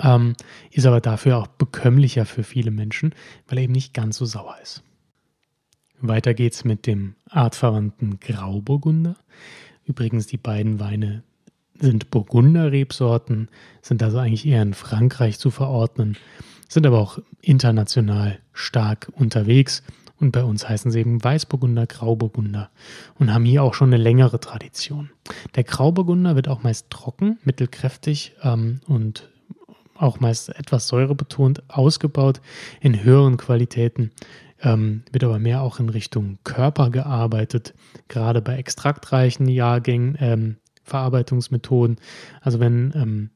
Ähm, 0.00 0.34
ist 0.70 0.86
aber 0.86 1.00
dafür 1.00 1.38
auch 1.38 1.46
bekömmlicher 1.46 2.24
für 2.24 2.44
viele 2.44 2.70
Menschen, 2.70 3.14
weil 3.48 3.58
er 3.58 3.64
eben 3.64 3.72
nicht 3.72 3.94
ganz 3.94 4.16
so 4.16 4.26
sauer 4.26 4.56
ist. 4.62 4.82
Weiter 6.00 6.34
geht's 6.34 6.64
mit 6.64 6.86
dem 6.86 7.14
artverwandten 7.28 8.20
Grauburgunder. 8.20 9.16
Übrigens, 9.84 10.26
die 10.26 10.36
beiden 10.36 10.78
Weine 10.78 11.24
sind 11.80 12.10
Burgunder-Rebsorten, 12.10 13.48
sind 13.82 14.02
also 14.02 14.18
eigentlich 14.18 14.46
eher 14.46 14.62
in 14.62 14.74
Frankreich 14.74 15.38
zu 15.38 15.50
verordnen, 15.50 16.16
sind 16.68 16.86
aber 16.86 16.98
auch 16.98 17.18
international 17.40 18.38
stark 18.52 19.10
unterwegs. 19.14 19.82
Und 20.20 20.32
bei 20.32 20.42
uns 20.42 20.68
heißen 20.68 20.90
sie 20.90 21.00
eben 21.00 21.22
Weißburgunder, 21.22 21.86
Grauburgunder 21.86 22.70
und 23.20 23.32
haben 23.32 23.44
hier 23.44 23.62
auch 23.62 23.74
schon 23.74 23.92
eine 23.92 24.02
längere 24.02 24.40
Tradition. 24.40 25.10
Der 25.54 25.62
Grauburgunder 25.62 26.34
wird 26.34 26.48
auch 26.48 26.64
meist 26.64 26.90
trocken, 26.90 27.38
mittelkräftig 27.44 28.34
ähm, 28.42 28.80
und 28.86 29.30
auch 29.94 30.18
meist 30.18 30.48
etwas 30.48 30.88
säurebetont 30.88 31.62
ausgebaut 31.68 32.40
in 32.80 33.02
höheren 33.04 33.36
Qualitäten 33.36 34.10
ähm, 34.62 35.02
wird 35.12 35.24
aber 35.24 35.38
mehr 35.38 35.62
auch 35.62 35.80
in 35.80 35.88
Richtung 35.88 36.38
Körper 36.44 36.90
gearbeitet, 36.90 37.74
gerade 38.08 38.42
bei 38.42 38.56
extraktreichen 38.56 39.48
Jahrgängen, 39.48 40.16
ähm, 40.20 40.56
Verarbeitungsmethoden. 40.84 41.98
Also 42.40 42.60
wenn 42.60 42.92
ähm, 42.94 43.30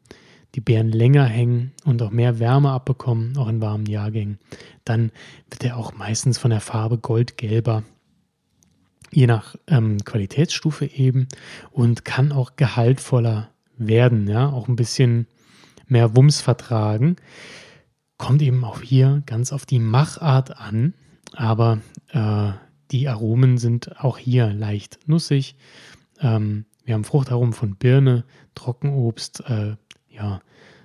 die 0.54 0.61
Beeren 0.61 0.88
länger 0.88 1.25
hängen 1.25 1.73
und 1.85 2.02
auch 2.02 2.11
mehr 2.11 2.38
Wärme 2.38 2.71
abbekommen, 2.71 3.37
auch 3.37 3.49
in 3.49 3.61
warmen 3.61 3.87
Jahrgängen, 3.87 4.38
dann 4.85 5.11
wird 5.50 5.64
er 5.64 5.76
auch 5.76 5.94
meistens 5.94 6.38
von 6.38 6.50
der 6.50 6.61
Farbe 6.61 6.99
goldgelber, 6.99 7.85
je 9.11 9.26
nach 9.26 9.56
ähm, 9.66 10.04
Qualitätsstufe 10.04 10.87
eben 10.87 11.28
und 11.71 12.04
kann 12.04 12.32
auch 12.32 12.56
gehaltvoller 12.56 13.50
werden, 13.76 14.28
ja, 14.28 14.50
auch 14.50 14.68
ein 14.68 14.76
bisschen 14.76 15.26
mehr 15.87 16.16
Wumms 16.16 16.40
vertragen. 16.40 17.16
Kommt 18.18 18.42
eben 18.42 18.64
auch 18.64 18.80
hier 18.80 19.23
ganz 19.26 19.52
auf 19.52 19.66
die 19.66 19.78
Machart 19.78 20.59
an. 20.59 20.94
Aber 21.35 21.80
äh, 22.11 22.52
die 22.90 23.09
Aromen 23.09 23.59
sind 23.59 23.99
auch 24.00 24.18
hier 24.18 24.52
leicht 24.52 25.00
nussig. 25.06 25.56
Ähm, 26.21 26.66
wir 26.85 26.94
haben 26.94 27.04
Fruchtaromen 27.04 27.52
von 27.52 27.76
Birne, 27.76 28.25
Trockenobst, 28.54 29.40
äh, 29.47 29.76
ja, 30.23 30.41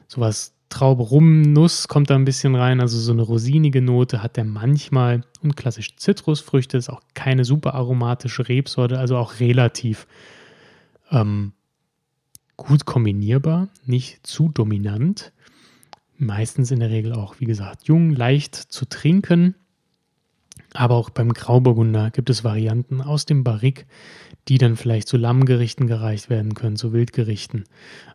sowas 0.07 0.53
Traube 0.69 1.03
rum, 1.03 1.41
Nuss 1.41 1.87
kommt 1.87 2.09
da 2.09 2.15
ein 2.15 2.25
bisschen 2.25 2.53
rein, 2.53 2.81
also 2.81 2.99
so 2.99 3.13
eine 3.13 3.21
rosinige 3.21 3.81
Note 3.81 4.21
hat 4.21 4.35
der 4.35 4.43
manchmal 4.43 5.21
und 5.41 5.55
klassisch 5.55 5.95
Zitrusfrüchte 5.95 6.77
ist 6.77 6.89
auch 6.89 7.01
keine 7.13 7.45
super 7.45 7.73
aromatische 7.73 8.49
Rebsorte, 8.49 8.99
also 8.99 9.15
auch 9.15 9.39
relativ 9.39 10.07
ähm, 11.09 11.53
gut 12.57 12.85
kombinierbar, 12.85 13.69
nicht 13.85 14.27
zu 14.27 14.49
dominant. 14.49 15.31
Meistens 16.17 16.71
in 16.71 16.79
der 16.79 16.89
Regel 16.89 17.13
auch, 17.13 17.39
wie 17.39 17.45
gesagt, 17.45 17.87
jung, 17.87 18.11
leicht 18.11 18.55
zu 18.55 18.85
trinken. 18.85 19.55
Aber 20.73 20.95
auch 20.95 21.11
beim 21.11 21.31
Grauburgunder 21.31 22.11
gibt 22.11 22.29
es 22.29 22.43
Varianten 22.43 23.01
aus 23.01 23.25
dem 23.25 23.43
Barrik, 23.43 23.85
die 24.47 24.57
dann 24.57 24.75
vielleicht 24.75 25.07
zu 25.07 25.15
Lammgerichten 25.15 25.87
gereicht 25.87 26.29
werden 26.29 26.55
können, 26.55 26.75
zu 26.75 26.91
Wildgerichten, 26.91 27.65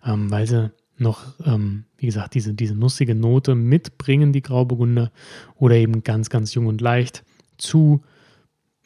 ähm, 0.05 0.31
weil 0.31 0.47
sie 0.47 0.73
noch, 1.03 1.35
ähm, 1.45 1.85
wie 1.99 2.07
gesagt, 2.07 2.35
diese, 2.35 2.55
diese 2.55 2.75
nussige 2.75 3.15
Note 3.15 3.55
mitbringen, 3.55 4.33
die 4.33 4.43
Grauburgunder, 4.43 5.13
oder 5.57 5.75
eben 5.77 6.03
ganz, 6.03 6.31
ganz 6.31 6.55
jung 6.55 6.67
und 6.67 6.81
leicht. 6.81 7.25
Zu 7.59 8.03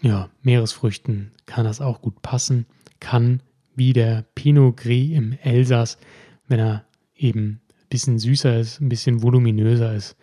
ja, 0.01 0.29
Meeresfrüchten 0.43 1.33
kann 1.47 1.65
das 1.65 1.81
auch 1.81 2.01
gut 2.01 2.23
passen, 2.23 2.67
kann 3.01 3.43
wie 3.75 3.93
der 3.93 4.25
Pinot 4.35 4.79
Gris 4.79 5.13
im 5.13 5.33
Elsass, 5.43 5.99
wenn 6.49 6.59
er 6.59 6.85
eben 7.15 7.61
ein 7.71 7.89
bisschen 7.89 8.19
süßer 8.19 8.59
ist, 8.59 8.81
ein 8.81 8.89
bisschen 8.89 9.23
voluminöser 9.23 9.95
ist, 9.95 10.17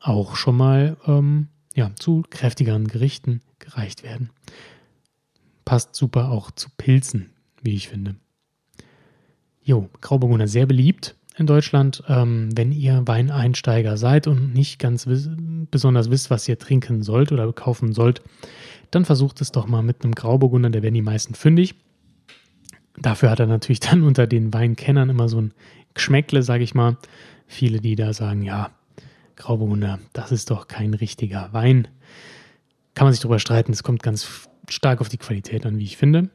auch 0.00 0.36
schon 0.36 0.56
mal 0.56 0.96
ähm, 1.06 1.48
ja, 1.74 1.94
zu 1.96 2.22
kräftigeren 2.28 2.88
Gerichten 2.88 3.40
gereicht 3.58 4.02
werden. 4.02 4.30
Passt 5.64 5.94
super 5.94 6.30
auch 6.30 6.50
zu 6.50 6.68
Pilzen, 6.76 7.30
wie 7.62 7.74
ich 7.74 7.88
finde. 7.88 8.16
Jo, 9.62 9.90
Grauburgunder 10.00 10.48
sehr 10.48 10.64
beliebt. 10.64 11.14
In 11.38 11.46
Deutschland. 11.46 12.02
Ähm, 12.08 12.50
wenn 12.56 12.72
ihr 12.72 13.02
Weineinsteiger 13.06 13.96
seid 13.96 14.26
und 14.26 14.52
nicht 14.52 14.78
ganz 14.78 15.06
wiss 15.06 15.30
besonders 15.70 16.10
wisst, 16.10 16.30
was 16.30 16.48
ihr 16.48 16.58
trinken 16.58 17.02
sollt 17.02 17.32
oder 17.32 17.52
kaufen 17.52 17.92
sollt, 17.92 18.22
dann 18.90 19.04
versucht 19.04 19.40
es 19.40 19.52
doch 19.52 19.66
mal 19.66 19.82
mit 19.82 20.02
einem 20.02 20.14
Grauburgunder, 20.14 20.70
der 20.70 20.82
werden 20.82 20.94
die 20.94 21.02
meisten 21.02 21.34
fündig. 21.34 21.74
Dafür 22.96 23.30
hat 23.30 23.40
er 23.40 23.46
natürlich 23.46 23.80
dann 23.80 24.02
unter 24.02 24.26
den 24.26 24.52
Weinkennern 24.52 25.10
immer 25.10 25.28
so 25.28 25.40
ein 25.40 25.54
Geschmäckle, 25.94 26.42
sage 26.42 26.64
ich 26.64 26.74
mal. 26.74 26.96
Viele, 27.46 27.80
die 27.80 27.96
da 27.96 28.12
sagen, 28.12 28.42
ja, 28.42 28.70
Grauburgunder, 29.36 30.00
das 30.12 30.32
ist 30.32 30.50
doch 30.50 30.68
kein 30.68 30.94
richtiger 30.94 31.52
Wein. 31.52 31.88
Kann 32.94 33.06
man 33.06 33.12
sich 33.12 33.20
darüber 33.20 33.38
streiten, 33.38 33.72
es 33.72 33.82
kommt 33.82 34.02
ganz 34.02 34.48
stark 34.68 35.00
auf 35.00 35.08
die 35.08 35.18
Qualität 35.18 35.64
an, 35.64 35.78
wie 35.78 35.84
ich 35.84 35.96
finde. 35.96 36.30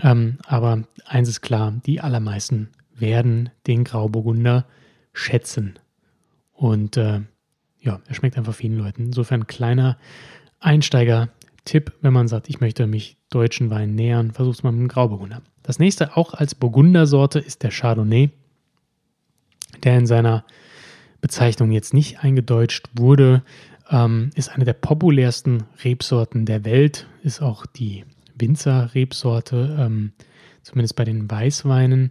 Ähm, 0.00 0.38
aber 0.46 0.82
eins 1.04 1.28
ist 1.28 1.42
klar, 1.42 1.74
die 1.84 2.00
allermeisten 2.00 2.70
werden 2.98 3.50
den 3.66 3.84
Grauburgunder 3.84 4.66
schätzen. 5.12 5.78
Und 6.52 6.96
äh, 6.96 7.20
ja, 7.80 8.00
er 8.06 8.14
schmeckt 8.14 8.36
einfach 8.36 8.54
vielen 8.54 8.78
Leuten. 8.78 9.06
Insofern 9.06 9.46
kleiner 9.46 9.98
Einsteiger-Tipp, 10.60 11.92
wenn 12.00 12.12
man 12.12 12.28
sagt, 12.28 12.48
ich 12.48 12.60
möchte 12.60 12.86
mich 12.86 13.16
deutschen 13.30 13.70
Wein 13.70 13.94
nähern, 13.94 14.32
versucht 14.32 14.58
es 14.58 14.62
mal 14.62 14.72
mit 14.72 14.80
dem 14.80 14.88
Grauburgunder. 14.88 15.42
Das 15.62 15.78
nächste, 15.78 16.16
auch 16.16 16.34
als 16.34 16.54
Burgundersorte, 16.54 17.38
ist 17.38 17.62
der 17.62 17.70
Chardonnay, 17.70 18.30
der 19.82 19.98
in 19.98 20.06
seiner 20.06 20.44
Bezeichnung 21.20 21.72
jetzt 21.72 21.92
nicht 21.92 22.20
eingedeutscht 22.20 22.88
wurde, 22.94 23.42
ähm, 23.90 24.30
ist 24.34 24.48
eine 24.48 24.64
der 24.64 24.74
populärsten 24.74 25.64
Rebsorten 25.84 26.46
der 26.46 26.64
Welt, 26.64 27.06
ist 27.22 27.40
auch 27.42 27.66
die 27.66 28.04
Winzer-Rebsorte, 28.36 29.76
ähm, 29.78 30.12
zumindest 30.62 30.96
bei 30.96 31.04
den 31.04 31.30
Weißweinen 31.30 32.10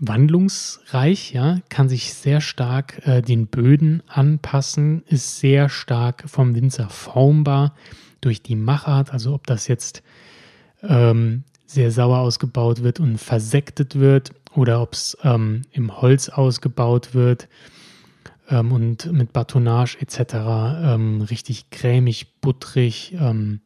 wandlungsreich, 0.00 1.32
ja, 1.32 1.60
kann 1.68 1.88
sich 1.88 2.14
sehr 2.14 2.40
stark 2.40 3.06
äh, 3.06 3.22
den 3.22 3.46
Böden 3.46 4.02
anpassen, 4.06 5.02
ist 5.06 5.38
sehr 5.38 5.68
stark 5.68 6.24
vom 6.26 6.54
Winzer 6.54 6.88
formbar 6.88 7.74
durch 8.20 8.42
die 8.42 8.56
Machart, 8.56 9.12
also 9.12 9.34
ob 9.34 9.46
das 9.46 9.68
jetzt 9.68 10.02
ähm, 10.82 11.44
sehr 11.66 11.90
sauer 11.90 12.18
ausgebaut 12.18 12.82
wird 12.82 13.00
und 13.00 13.18
versektet 13.18 13.98
wird 13.98 14.32
oder 14.54 14.82
ob 14.82 14.92
es 14.92 15.16
ähm, 15.22 15.62
im 15.72 16.00
Holz 16.00 16.28
ausgebaut 16.28 17.14
wird 17.14 17.48
ähm, 18.48 18.72
und 18.72 19.10
mit 19.12 19.32
Batonage 19.32 19.98
etc. 20.00 20.34
Ähm, 20.34 21.22
richtig 21.22 21.70
cremig, 21.70 22.40
buttrig 22.40 23.16
ähm, 23.18 23.60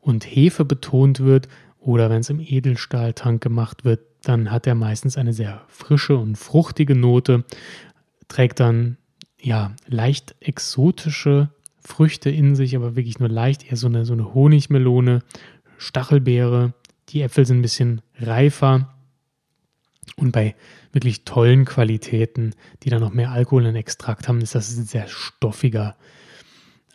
und 0.00 0.24
Hefe 0.24 0.64
betont 0.64 1.20
wird 1.20 1.48
oder 1.80 2.10
wenn 2.10 2.20
es 2.20 2.30
im 2.30 2.40
Edelstahltank 2.40 3.42
gemacht 3.42 3.84
wird, 3.84 4.00
dann 4.22 4.50
hat 4.50 4.66
er 4.66 4.74
meistens 4.74 5.16
eine 5.16 5.32
sehr 5.32 5.62
frische 5.68 6.16
und 6.16 6.36
fruchtige 6.36 6.94
Note, 6.94 7.44
trägt 8.28 8.60
dann 8.60 8.98
ja 9.40 9.74
leicht 9.86 10.34
exotische 10.40 11.50
Früchte 11.82 12.30
in 12.30 12.54
sich, 12.54 12.76
aber 12.76 12.96
wirklich 12.96 13.18
nur 13.18 13.30
leicht, 13.30 13.70
eher 13.70 13.76
so 13.76 13.86
eine, 13.86 14.04
so 14.04 14.12
eine 14.12 14.34
Honigmelone, 14.34 15.20
Stachelbeere. 15.78 16.74
Die 17.08 17.22
Äpfel 17.22 17.46
sind 17.46 17.58
ein 17.58 17.62
bisschen 17.62 18.02
reifer. 18.18 18.94
Und 20.16 20.32
bei 20.32 20.54
wirklich 20.92 21.24
tollen 21.24 21.64
Qualitäten, 21.64 22.54
die 22.82 22.90
dann 22.90 23.00
noch 23.00 23.12
mehr 23.12 23.30
Alkohol 23.30 23.64
in 23.64 23.76
Extrakt 23.76 24.28
haben, 24.28 24.42
ist 24.42 24.54
das 24.54 24.76
ein 24.76 24.84
sehr 24.84 25.08
stoffiger, 25.08 25.96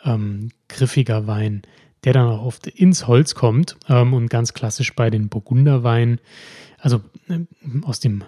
ähm, 0.03 0.49
griffiger 0.69 1.25
Wein, 1.25 1.63
der 2.05 2.13
dann 2.13 2.27
auch 2.27 2.45
oft 2.45 2.67
ins 2.67 3.07
Holz 3.07 3.35
kommt. 3.35 3.75
Ähm, 3.89 4.13
und 4.13 4.29
ganz 4.29 4.53
klassisch 4.53 4.95
bei 4.95 5.09
den 5.09 5.27
Burgunderweinen 5.27 6.19
also 6.85 7.01
äh, 7.29 7.39
aus 7.83 7.99
dem 7.99 8.23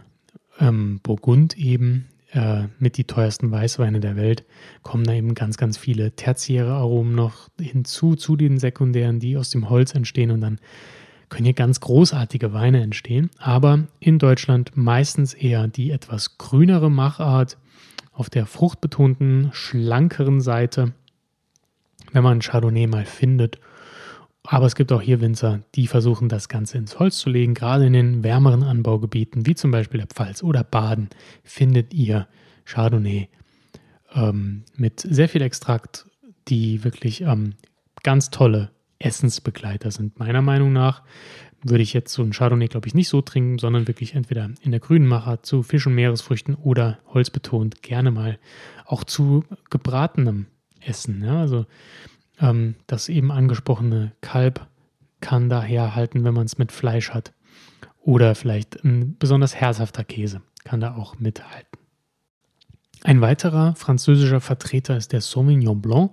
ähm, 0.60 1.00
Burgund 1.04 1.58
eben 1.58 2.08
äh, 2.32 2.64
mit 2.80 2.98
die 2.98 3.04
teuersten 3.04 3.52
Weißweine 3.52 4.00
der 4.00 4.16
Welt 4.16 4.44
kommen 4.82 5.04
da 5.04 5.14
eben 5.14 5.36
ganz, 5.36 5.58
ganz 5.58 5.78
viele 5.78 6.16
tertiäre 6.16 6.74
Aromen 6.74 7.14
noch 7.14 7.50
hinzu 7.62 8.16
zu 8.16 8.36
den 8.36 8.58
sekundären, 8.58 9.20
die 9.20 9.38
aus 9.38 9.52
dem 9.52 9.70
Holz 9.70 9.94
entstehen 9.94 10.32
und 10.32 10.42
dann 10.42 10.60
können 11.30 11.46
hier 11.46 11.54
ganz 11.54 11.80
großartige 11.82 12.52
Weine 12.52 12.82
entstehen. 12.82 13.30
Aber 13.38 13.84
in 14.00 14.18
Deutschland 14.18 14.72
meistens 14.76 15.36
eher 15.36 15.68
die 15.68 15.92
etwas 15.92 16.40
grünere 16.40 16.90
Machart 16.90 17.58
auf 18.12 18.32
der 18.32 18.48
fruchtbetonten, 18.48 19.50
schlankeren 19.52 20.42
Seite, 20.42 20.94
wenn 22.12 22.24
man 22.24 22.40
Chardonnay 22.40 22.88
mal 22.88 23.06
findet 23.06 23.60
aber 24.50 24.66
es 24.66 24.76
gibt 24.76 24.92
auch 24.92 25.02
hier 25.02 25.20
Winzer, 25.20 25.62
die 25.76 25.88
versuchen, 25.88 26.30
das 26.30 26.48
Ganze 26.48 26.78
ins 26.78 27.00
Holz 27.00 27.18
zu 27.18 27.30
legen. 27.30 27.54
Gerade 27.54 27.86
in 27.86 27.94
den 27.94 28.24
wärmeren 28.24 28.64
Anbaugebieten, 28.64 29.46
wie 29.46 29.56
zum 29.56 29.72
Beispiel 29.72 30.00
der 30.00 30.08
Pfalz 30.08 30.42
oder 30.42 30.64
Baden, 30.64 31.10
findet 31.44 31.94
ihr 31.94 32.28
Chardonnay 32.66 33.28
ähm, 34.14 34.64
mit 34.76 35.02
sehr 35.02 35.28
viel 35.28 35.42
Extrakt, 35.42 36.06
die 36.48 36.84
wirklich 36.86 37.22
ähm, 37.22 37.56
ganz 38.04 38.30
tolle 38.30 38.72
Essensbegleiter 39.00 39.92
sind. 39.92 40.18
Meiner 40.18 40.42
Meinung 40.42 40.72
nach 40.72 41.04
würde 41.62 41.84
ich 41.84 41.94
jetzt 41.94 42.14
so 42.14 42.24
ein 42.24 42.32
Chardonnay, 42.32 42.68
glaube 42.68 42.88
ich, 42.88 42.96
nicht 42.96 43.10
so 43.10 43.22
trinken, 43.22 43.60
sondern 43.60 43.88
wirklich 43.88 44.16
entweder 44.16 44.50
in 44.62 44.72
der 44.72 44.80
grünen 44.80 45.08
Macher 45.08 45.44
zu 45.44 45.62
Fisch- 45.62 45.88
und 45.88 45.96
Meeresfrüchten 45.96 46.56
oder 46.56 47.00
holzbetont 47.14 47.82
gerne 47.82 48.12
mal 48.12 48.40
auch 48.86 49.04
zu 49.04 49.44
gebratenem 49.70 50.46
Essen. 50.80 51.24
Ja? 51.24 51.42
Also 51.42 51.66
ähm, 52.40 52.76
das 52.88 53.10
eben 53.10 53.32
angesprochene 53.32 54.14
Kalb 54.22 54.68
kann 55.22 55.50
daher 55.50 55.96
halten, 55.96 56.24
wenn 56.24 56.34
man 56.34 56.46
es 56.46 56.58
mit 56.58 56.72
Fleisch 56.72 57.12
hat. 57.12 57.34
Oder 58.02 58.36
vielleicht 58.36 58.84
ein 58.84 59.18
besonders 59.18 59.56
herzhafter 59.56 60.04
Käse 60.04 60.42
kann 60.64 60.80
da 60.80 60.96
auch 60.96 61.20
mithalten. 61.20 61.78
Ein 63.04 63.22
weiterer 63.22 63.76
französischer 63.76 64.42
Vertreter 64.42 64.98
ist 64.98 65.14
der 65.14 65.22
Sauvignon 65.22 65.82
Blanc, 65.82 66.12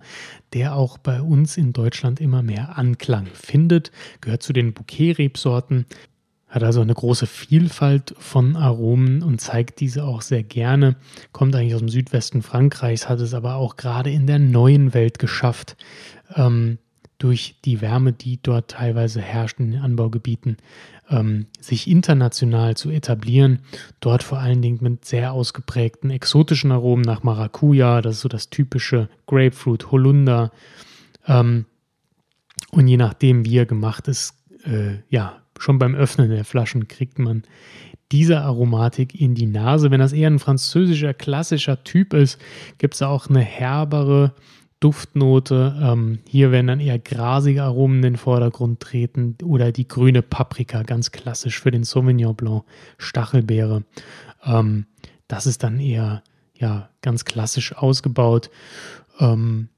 der 0.52 0.76
auch 0.76 0.98
bei 0.98 1.20
uns 1.20 1.56
in 1.56 1.72
Deutschland 1.72 2.20
immer 2.20 2.42
mehr 2.42 2.76
Anklang 2.76 3.26
findet, 3.26 3.90
gehört 4.20 4.42
zu 4.42 4.52
den 4.52 4.74
Bouquet-Rebsorten, 4.74 5.86
hat 6.54 6.62
also 6.62 6.82
eine 6.82 6.94
große 6.94 7.26
Vielfalt 7.26 8.14
von 8.16 8.54
Aromen 8.54 9.24
und 9.24 9.40
zeigt 9.40 9.80
diese 9.80 10.04
auch 10.04 10.22
sehr 10.22 10.44
gerne. 10.44 10.94
Kommt 11.32 11.56
eigentlich 11.56 11.74
aus 11.74 11.80
dem 11.80 11.88
Südwesten 11.88 12.42
Frankreichs, 12.42 13.08
hat 13.08 13.18
es 13.18 13.34
aber 13.34 13.56
auch 13.56 13.74
gerade 13.74 14.12
in 14.12 14.28
der 14.28 14.38
neuen 14.38 14.94
Welt 14.94 15.18
geschafft, 15.18 15.76
ähm, 16.36 16.78
durch 17.18 17.56
die 17.64 17.80
Wärme, 17.80 18.12
die 18.12 18.38
dort 18.40 18.70
teilweise 18.70 19.20
herrscht 19.20 19.58
in 19.58 19.72
den 19.72 19.80
Anbaugebieten, 19.80 20.58
ähm, 21.10 21.46
sich 21.58 21.90
international 21.90 22.76
zu 22.76 22.90
etablieren. 22.90 23.58
Dort 23.98 24.22
vor 24.22 24.38
allen 24.38 24.62
Dingen 24.62 24.78
mit 24.80 25.04
sehr 25.04 25.32
ausgeprägten 25.32 26.10
exotischen 26.10 26.70
Aromen 26.70 27.02
nach 27.02 27.24
Maracuja, 27.24 28.00
das 28.00 28.16
ist 28.16 28.20
so 28.20 28.28
das 28.28 28.48
typische 28.48 29.08
Grapefruit, 29.26 29.90
Holunder. 29.90 30.52
Ähm, 31.26 31.66
und 32.70 32.86
je 32.86 32.96
nachdem, 32.96 33.44
wie 33.44 33.58
er 33.58 33.66
gemacht 33.66 34.06
ist, 34.06 34.36
äh, 34.64 34.98
ja, 35.08 35.43
schon 35.58 35.78
beim 35.78 35.94
Öffnen 35.94 36.30
der 36.30 36.44
Flaschen 36.44 36.88
kriegt 36.88 37.18
man 37.18 37.42
diese 38.12 38.40
Aromatik 38.40 39.18
in 39.20 39.34
die 39.34 39.46
Nase. 39.46 39.90
Wenn 39.90 40.00
das 40.00 40.12
eher 40.12 40.30
ein 40.30 40.38
französischer, 40.38 41.14
klassischer 41.14 41.82
Typ 41.84 42.14
ist, 42.14 42.40
gibt 42.78 42.94
es 42.94 43.02
auch 43.02 43.28
eine 43.28 43.40
herbere 43.40 44.34
Duftnote. 44.80 45.76
Ähm, 45.82 46.18
hier 46.28 46.52
werden 46.52 46.66
dann 46.66 46.80
eher 46.80 46.98
grasige 46.98 47.62
Aromen 47.62 47.96
in 47.96 48.02
den 48.02 48.16
Vordergrund 48.16 48.80
treten 48.80 49.36
oder 49.42 49.72
die 49.72 49.88
grüne 49.88 50.22
Paprika, 50.22 50.82
ganz 50.82 51.10
klassisch 51.10 51.60
für 51.60 51.70
den 51.70 51.84
Sauvignon 51.84 52.36
Blanc, 52.36 52.64
Stachelbeere. 52.98 53.84
Ähm, 54.44 54.86
das 55.26 55.46
ist 55.46 55.62
dann 55.62 55.80
eher 55.80 56.22
ja, 56.56 56.90
ganz 57.02 57.24
klassisch 57.24 57.74
ausgebaut. 57.74 58.50
Ähm, 59.18 59.68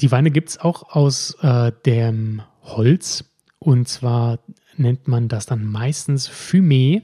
die 0.00 0.10
Weine 0.10 0.30
gibt 0.30 0.48
es 0.48 0.58
auch 0.58 0.94
aus 0.94 1.36
äh, 1.42 1.72
dem 1.84 2.42
Holz. 2.62 3.24
Und 3.58 3.88
zwar 3.88 4.38
nennt 4.78 5.08
man 5.08 5.28
das 5.28 5.46
dann 5.46 5.64
meistens 5.64 6.28
Fumé. 6.28 7.02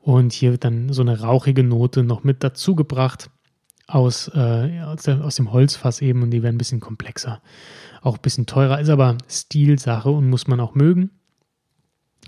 Und 0.00 0.32
hier 0.32 0.52
wird 0.52 0.64
dann 0.64 0.92
so 0.92 1.02
eine 1.02 1.20
rauchige 1.20 1.64
Note 1.64 2.02
noch 2.02 2.24
mit 2.24 2.44
dazu 2.44 2.74
gebracht 2.74 3.30
aus, 3.86 4.28
äh, 4.28 4.80
aus, 4.80 5.36
dem 5.36 5.52
Holzfass 5.52 6.00
eben 6.00 6.22
und 6.22 6.30
die 6.30 6.42
werden 6.42 6.56
ein 6.56 6.58
bisschen 6.58 6.80
komplexer. 6.80 7.42
Auch 8.02 8.16
ein 8.16 8.22
bisschen 8.22 8.46
teurer, 8.46 8.80
ist 8.80 8.88
aber 8.88 9.18
Stilsache 9.28 10.10
und 10.10 10.28
muss 10.28 10.46
man 10.46 10.60
auch 10.60 10.74
mögen. 10.74 11.10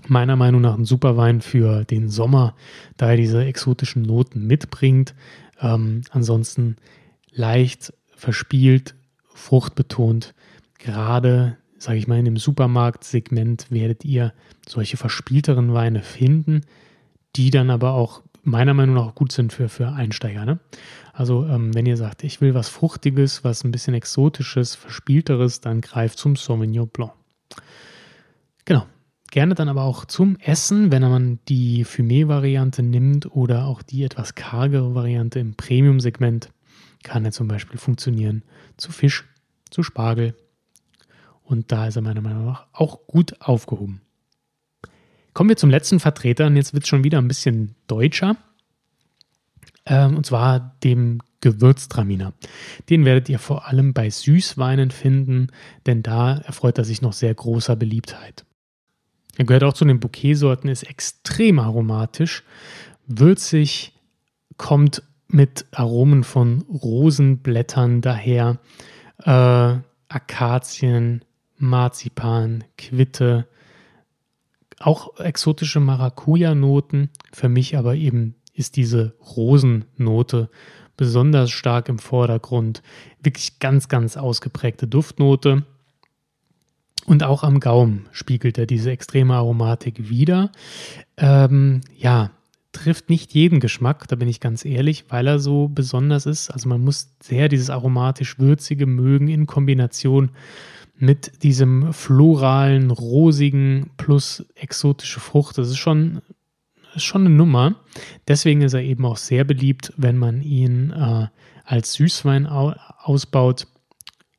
Meiner 0.07 0.35
Meinung 0.35 0.61
nach 0.61 0.75
ein 0.75 0.85
super 0.85 1.17
Wein 1.17 1.41
für 1.41 1.83
den 1.83 2.09
Sommer, 2.09 2.55
da 2.97 3.11
er 3.11 3.17
diese 3.17 3.43
exotischen 3.43 4.03
Noten 4.03 4.45
mitbringt. 4.45 5.15
Ähm, 5.59 6.01
ansonsten 6.11 6.77
leicht 7.31 7.93
verspielt, 8.15 8.95
fruchtbetont. 9.33 10.33
Gerade 10.77 11.57
sage 11.77 11.97
ich 11.97 12.07
mal, 12.07 12.19
in 12.19 12.25
dem 12.25 12.37
Supermarktsegment 12.37 13.69
werdet 13.69 14.05
ihr 14.05 14.33
solche 14.67 14.97
verspielteren 14.97 15.73
Weine 15.73 16.01
finden, 16.01 16.61
die 17.35 17.49
dann 17.49 17.69
aber 17.69 17.93
auch 17.93 18.23
meiner 18.43 18.73
Meinung 18.73 18.95
nach 18.95 19.13
gut 19.13 19.31
sind 19.31 19.51
für, 19.51 19.69
für 19.69 19.91
Einsteiger. 19.91 20.45
Ne? 20.45 20.59
Also 21.13 21.45
ähm, 21.45 21.75
wenn 21.75 21.85
ihr 21.85 21.97
sagt, 21.97 22.23
ich 22.23 22.41
will 22.41 22.53
was 22.53 22.69
Fruchtiges, 22.69 23.43
was 23.43 23.63
ein 23.63 23.71
bisschen 23.71 23.93
Exotisches, 23.93 24.75
Verspielteres, 24.75 25.61
dann 25.61 25.81
greift 25.81 26.17
zum 26.17 26.35
Sauvignon 26.35 26.87
Blanc. 26.87 27.11
Genau. 28.65 28.85
Gerne 29.29 29.55
dann 29.55 29.67
aber 29.67 29.83
auch 29.83 30.05
zum 30.05 30.37
Essen, 30.37 30.89
wenn 30.89 31.01
man 31.01 31.39
die 31.49 31.83
Fumé-Variante 31.83 32.81
nimmt 32.81 33.29
oder 33.35 33.65
auch 33.65 33.81
die 33.81 34.03
etwas 34.03 34.35
kargere 34.35 34.95
Variante 34.95 35.39
im 35.39 35.53
Premium-Segment, 35.55 36.49
kann 37.03 37.25
er 37.25 37.31
zum 37.33 37.49
Beispiel 37.49 37.77
funktionieren 37.77 38.43
zu 38.77 38.91
Fisch, 38.93 39.25
zu 39.69 39.83
Spargel. 39.83 40.33
Und 41.47 41.71
da 41.71 41.87
ist 41.87 41.95
er 41.95 42.01
meiner 42.01 42.19
Meinung 42.19 42.45
nach 42.45 42.67
auch 42.73 43.07
gut 43.07 43.39
aufgehoben. 43.39 44.01
Kommen 45.33 45.49
wir 45.49 45.55
zum 45.55 45.69
letzten 45.69 46.01
Vertreter 46.01 46.45
und 46.47 46.57
jetzt 46.57 46.73
wird 46.73 46.83
es 46.83 46.89
schon 46.89 47.05
wieder 47.05 47.19
ein 47.19 47.27
bisschen 47.29 47.75
deutscher. 47.87 48.35
Ähm, 49.85 50.17
und 50.17 50.25
zwar 50.25 50.75
dem 50.83 51.21
Gewürztraminer. 51.39 52.33
Den 52.89 53.05
werdet 53.05 53.29
ihr 53.29 53.39
vor 53.39 53.65
allem 53.65 53.93
bei 53.93 54.09
Süßweinen 54.09 54.91
finden, 54.91 55.47
denn 55.85 56.03
da 56.03 56.37
erfreut 56.37 56.77
er 56.79 56.83
sich 56.83 57.01
noch 57.01 57.13
sehr 57.13 57.33
großer 57.33 57.77
Beliebtheit. 57.77 58.45
Er 59.37 59.45
gehört 59.45 59.63
auch 59.63 59.73
zu 59.73 59.85
den 59.85 60.01
Bouquetsorten, 60.01 60.69
ist 60.69 60.83
extrem 60.83 61.59
aromatisch, 61.59 62.43
würzig, 63.05 63.93
kommt 64.57 65.01
mit 65.29 65.65
Aromen 65.71 66.25
von 66.25 66.63
Rosenblättern 66.63 68.01
daher, 68.01 68.59
äh, 69.23 69.77
Akazien, 70.09 71.23
Marzipan, 71.57 72.63
Quitte, 72.77 73.47
auch 74.79 75.19
exotische 75.19 75.79
Maracuja-Noten. 75.79 77.09
Für 77.33 77.49
mich 77.49 77.77
aber 77.77 77.95
eben 77.95 78.35
ist 78.53 78.75
diese 78.75 79.15
Rosennote 79.35 80.49
besonders 80.97 81.51
stark 81.51 81.89
im 81.89 81.99
Vordergrund. 81.99 82.81
Wirklich 83.21 83.59
ganz, 83.59 83.87
ganz 83.87 84.17
ausgeprägte 84.17 84.87
Duftnote. 84.87 85.63
Und 87.05 87.23
auch 87.23 87.43
am 87.43 87.59
Gaumen 87.59 88.07
spiegelt 88.11 88.57
er 88.57 88.65
diese 88.65 88.91
extreme 88.91 89.35
Aromatik 89.35 90.09
wieder. 90.09 90.51
Ähm, 91.15 91.81
ja, 91.95 92.31
trifft 92.73 93.09
nicht 93.09 93.33
jeden 93.33 93.59
Geschmack, 93.59 94.07
da 94.07 94.15
bin 94.15 94.27
ich 94.27 94.39
ganz 94.39 94.65
ehrlich, 94.65 95.05
weil 95.09 95.27
er 95.27 95.39
so 95.39 95.67
besonders 95.67 96.25
ist. 96.25 96.49
Also 96.49 96.67
man 96.67 96.81
muss 96.81 97.09
sehr 97.21 97.47
dieses 97.47 97.69
aromatisch-würzige 97.69 98.85
mögen 98.85 99.29
in 99.29 99.47
Kombination 99.47 100.31
mit 100.99 101.43
diesem 101.43 101.93
floralen, 101.93 102.91
rosigen 102.91 103.91
plus 103.97 104.45
exotische 104.55 105.19
Frucht. 105.19 105.57
Das 105.57 105.69
ist 105.69 105.77
schon, 105.77 106.21
ist 106.95 107.03
schon 107.03 107.25
eine 107.25 107.35
Nummer. 107.35 107.75
Deswegen 108.27 108.61
ist 108.61 108.73
er 108.73 108.81
eben 108.81 109.05
auch 109.05 109.17
sehr 109.17 109.43
beliebt, 109.43 109.93
wenn 109.97 110.17
man 110.17 110.41
ihn 110.41 110.91
äh, 110.91 111.27
als 111.63 111.93
Süßwein 111.93 112.47
ausbaut. 112.47 113.67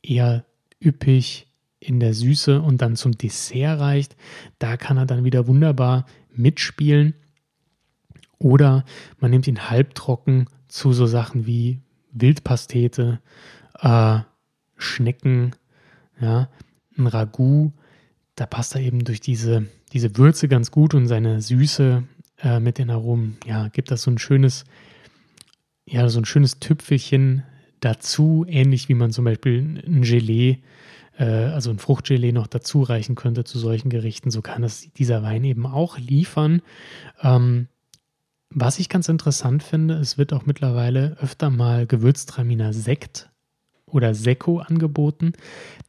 Eher 0.02 0.44
üppig 0.82 1.46
in 1.80 2.00
der 2.00 2.14
Süße 2.14 2.60
und 2.60 2.82
dann 2.82 2.96
zum 2.96 3.12
Dessert 3.12 3.80
reicht. 3.80 4.16
Da 4.58 4.76
kann 4.76 4.96
er 4.96 5.06
dann 5.06 5.24
wieder 5.24 5.46
wunderbar 5.46 6.06
mitspielen. 6.32 7.14
Oder 8.38 8.84
man 9.20 9.30
nimmt 9.30 9.48
ihn 9.48 9.70
halbtrocken 9.70 10.48
zu 10.68 10.92
so 10.92 11.06
Sachen 11.06 11.46
wie 11.46 11.80
Wildpastete, 12.12 13.20
äh, 13.80 14.20
Schnecken, 14.76 15.54
ja, 16.20 16.48
ein 16.96 17.06
Ragout, 17.06 17.72
da 18.34 18.46
passt 18.46 18.74
er 18.74 18.80
eben 18.80 19.04
durch 19.04 19.20
diese, 19.20 19.66
diese 19.92 20.16
Würze 20.16 20.48
ganz 20.48 20.70
gut 20.70 20.94
und 20.94 21.06
seine 21.06 21.40
Süße 21.40 22.04
äh, 22.42 22.60
mit 22.60 22.78
den 22.78 22.90
Aromen, 22.90 23.36
ja, 23.46 23.68
gibt 23.68 23.90
das 23.90 24.02
so 24.02 24.10
ein 24.10 24.18
schönes, 24.18 24.64
ja, 25.86 26.08
so 26.08 26.20
ein 26.20 26.24
schönes 26.24 26.58
Tüpfelchen 26.60 27.42
dazu, 27.80 28.44
ähnlich 28.48 28.88
wie 28.88 28.94
man 28.94 29.12
zum 29.12 29.24
Beispiel 29.24 29.82
ein 29.86 30.02
Gelee, 30.02 30.58
äh, 31.18 31.24
also 31.24 31.70
ein 31.70 31.78
Fruchtgelee 31.78 32.32
noch 32.32 32.46
dazu 32.46 32.82
reichen 32.82 33.14
könnte 33.14 33.44
zu 33.44 33.58
solchen 33.58 33.90
Gerichten. 33.90 34.30
So 34.30 34.42
kann 34.42 34.64
es 34.64 34.92
dieser 34.94 35.22
Wein 35.22 35.44
eben 35.44 35.66
auch 35.66 35.98
liefern. 35.98 36.62
Ähm, 37.22 37.68
was 38.50 38.78
ich 38.78 38.88
ganz 38.88 39.08
interessant 39.08 39.62
finde, 39.62 39.94
es 39.94 40.16
wird 40.16 40.32
auch 40.32 40.46
mittlerweile 40.46 41.16
öfter 41.20 41.50
mal 41.50 41.86
Gewürztraminer 41.86 42.72
Sekt 42.72 43.30
oder 43.92 44.14
Sekko 44.14 44.58
angeboten. 44.58 45.32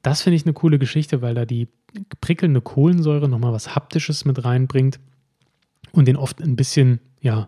Das 0.02 0.22
finde 0.22 0.38
ich 0.38 0.46
eine 0.46 0.54
coole 0.54 0.80
Geschichte, 0.80 1.22
weil 1.22 1.36
da 1.36 1.46
die 1.46 1.68
prickelnde 2.22 2.62
Kohlensäure 2.62 3.28
nochmal 3.28 3.54
was 3.54 3.76
Haptisches 3.76 4.26
mit 4.26 4.44
reinbringt 4.44 5.00
und 5.92 6.08
den 6.08 6.16
oft 6.16 6.42
ein 6.42 6.56
bisschen, 6.56 7.00
ja, 7.22 7.48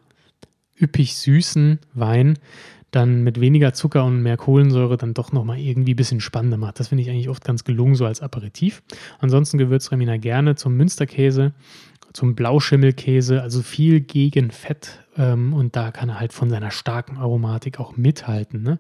üppig 0.80 1.16
süßen 1.16 1.80
Wein 1.94 2.40
dann 2.92 3.24
mit 3.24 3.40
weniger 3.40 3.74
Zucker 3.74 4.04
und 4.04 4.22
mehr 4.22 4.38
Kohlensäure 4.38 4.98
dann 4.98 5.14
doch 5.14 5.32
nochmal 5.32 5.60
irgendwie 5.60 5.94
ein 5.94 5.96
bisschen 5.96 6.20
spannender 6.20 6.58
macht. 6.58 6.80
Das 6.80 6.90
finde 6.90 7.04
ich 7.04 7.10
eigentlich 7.10 7.30
oft 7.30 7.44
ganz 7.44 7.64
gelungen, 7.64 7.96
so 7.96 8.06
als 8.06 8.22
Aperitif. 8.22 8.84
Ansonsten 9.20 9.58
Gewürztraminer 9.58 10.18
gerne 10.18 10.56
zum 10.56 10.76
Münsterkäse, 10.76 11.54
zum 12.12 12.36
Blauschimmelkäse, 12.36 13.42
also 13.42 13.62
viel 13.62 14.02
gegen 14.02 14.52
Fett 14.52 15.00
ähm, 15.18 15.54
und 15.54 15.78
da 15.78 15.92
kann 15.92 16.10
er 16.10 16.20
halt 16.20 16.34
von 16.34 16.50
seiner 16.50 16.72
starken 16.72 17.18
Aromatik 17.18 17.80
auch 17.80 17.96
mithalten. 17.96 18.62
Ne? 18.62 18.80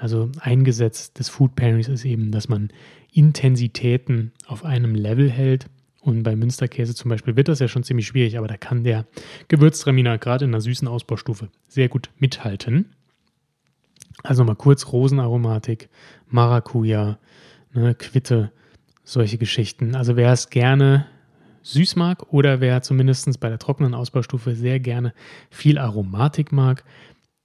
Also 0.00 0.30
eingesetzt 0.40 1.18
des 1.18 1.28
Food 1.28 1.54
Pairings 1.56 1.88
ist 1.88 2.06
eben, 2.06 2.32
dass 2.32 2.48
man 2.48 2.70
Intensitäten 3.12 4.32
auf 4.46 4.64
einem 4.64 4.94
Level 4.94 5.30
hält. 5.30 5.66
Und 6.00 6.22
bei 6.22 6.34
Münsterkäse 6.34 6.94
zum 6.94 7.10
Beispiel 7.10 7.36
wird 7.36 7.48
das 7.48 7.58
ja 7.58 7.68
schon 7.68 7.82
ziemlich 7.82 8.06
schwierig, 8.06 8.38
aber 8.38 8.48
da 8.48 8.56
kann 8.56 8.82
der 8.82 9.04
Gewürztraminer 9.48 10.16
gerade 10.16 10.46
in 10.46 10.52
einer 10.52 10.62
süßen 10.62 10.88
Ausbaustufe 10.88 11.50
sehr 11.68 11.90
gut 11.90 12.08
mithalten. 12.16 12.86
Also 14.22 14.42
mal 14.42 14.56
kurz 14.56 14.90
Rosenaromatik, 14.90 15.90
Maracuja, 16.28 17.18
ne, 17.74 17.94
Quitte, 17.94 18.52
solche 19.04 19.36
Geschichten. 19.36 19.94
Also 19.94 20.16
wer 20.16 20.32
es 20.32 20.48
gerne 20.48 21.06
süß 21.62 21.96
mag 21.96 22.32
oder 22.32 22.62
wer 22.62 22.80
zumindest 22.80 23.38
bei 23.38 23.50
der 23.50 23.58
trockenen 23.58 23.92
Ausbaustufe 23.92 24.54
sehr 24.54 24.80
gerne 24.80 25.12
viel 25.50 25.76
Aromatik 25.76 26.52
mag, 26.52 26.84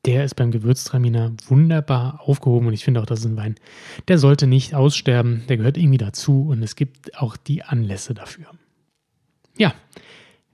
der 0.05 0.23
ist 0.23 0.35
beim 0.35 0.51
Gewürztraminer 0.51 1.33
wunderbar 1.47 2.21
aufgehoben 2.23 2.67
und 2.67 2.73
ich 2.73 2.83
finde 2.83 3.01
auch, 3.01 3.05
das 3.05 3.19
ist 3.19 3.25
ein 3.25 3.37
Wein, 3.37 3.55
der 4.07 4.17
sollte 4.17 4.47
nicht 4.47 4.75
aussterben, 4.75 5.43
der 5.49 5.57
gehört 5.57 5.77
irgendwie 5.77 5.97
dazu 5.97 6.47
und 6.49 6.61
es 6.61 6.75
gibt 6.75 7.17
auch 7.17 7.37
die 7.37 7.63
Anlässe 7.63 8.13
dafür. 8.13 8.45
Ja, 9.57 9.73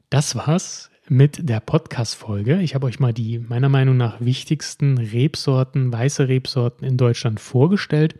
das 0.10 0.36
war's 0.36 0.90
mit 1.08 1.50
der 1.50 1.60
Podcast-Folge. 1.60 2.62
Ich 2.62 2.76
habe 2.76 2.86
euch 2.86 3.00
mal 3.00 3.14
die 3.14 3.40
meiner 3.40 3.70
Meinung 3.70 3.98
nach 3.98 4.22
wichtigsten 4.22 4.98
Rebsorten, 4.98 5.92
weiße 5.92 6.28
Rebsorten 6.28 6.88
in 6.88 6.98
Deutschland 6.98 7.40
vorgestellt. 7.40 8.16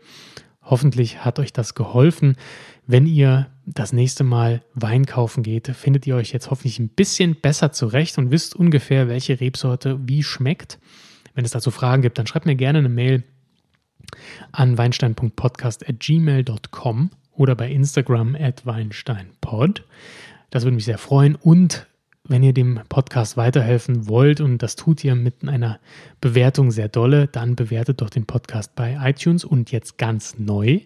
Hoffentlich 0.60 1.24
hat 1.24 1.38
euch 1.38 1.52
das 1.52 1.74
geholfen. 1.74 2.36
Wenn 2.86 3.06
ihr 3.06 3.48
das 3.64 3.92
nächste 3.92 4.24
Mal 4.24 4.62
Wein 4.74 5.06
kaufen 5.06 5.42
geht, 5.42 5.68
findet 5.68 6.06
ihr 6.06 6.16
euch 6.16 6.32
jetzt 6.32 6.50
hoffentlich 6.50 6.78
ein 6.78 6.88
bisschen 6.88 7.36
besser 7.36 7.72
zurecht 7.72 8.18
und 8.18 8.30
wisst 8.30 8.54
ungefähr, 8.54 9.08
welche 9.08 9.40
Rebsorte 9.40 9.98
wie 10.02 10.22
schmeckt. 10.22 10.78
Wenn 11.34 11.44
es 11.44 11.52
dazu 11.52 11.70
Fragen 11.70 12.02
gibt, 12.02 12.18
dann 12.18 12.26
schreibt 12.26 12.46
mir 12.46 12.56
gerne 12.56 12.80
eine 12.80 12.88
Mail 12.88 13.22
an 14.52 14.78
weinstein.podcast.gmail.com 14.78 17.10
oder 17.34 17.54
bei 17.54 17.70
Instagram 17.70 18.36
at 18.38 18.66
weinsteinpod. 18.66 19.84
Das 20.50 20.64
würde 20.64 20.74
mich 20.74 20.84
sehr 20.84 20.98
freuen. 20.98 21.36
Und 21.36 21.86
wenn 22.24 22.42
ihr 22.42 22.52
dem 22.52 22.80
Podcast 22.88 23.36
weiterhelfen 23.36 24.08
wollt, 24.08 24.40
und 24.40 24.62
das 24.62 24.76
tut 24.76 25.02
ihr 25.02 25.14
mit 25.14 25.48
einer 25.48 25.80
Bewertung 26.20 26.70
sehr 26.70 26.88
dolle, 26.88 27.26
dann 27.26 27.56
bewertet 27.56 28.00
doch 28.00 28.10
den 28.10 28.26
Podcast 28.26 28.76
bei 28.76 28.98
iTunes 29.02 29.44
und 29.44 29.72
jetzt 29.72 29.98
ganz 29.98 30.38
neu. 30.38 30.80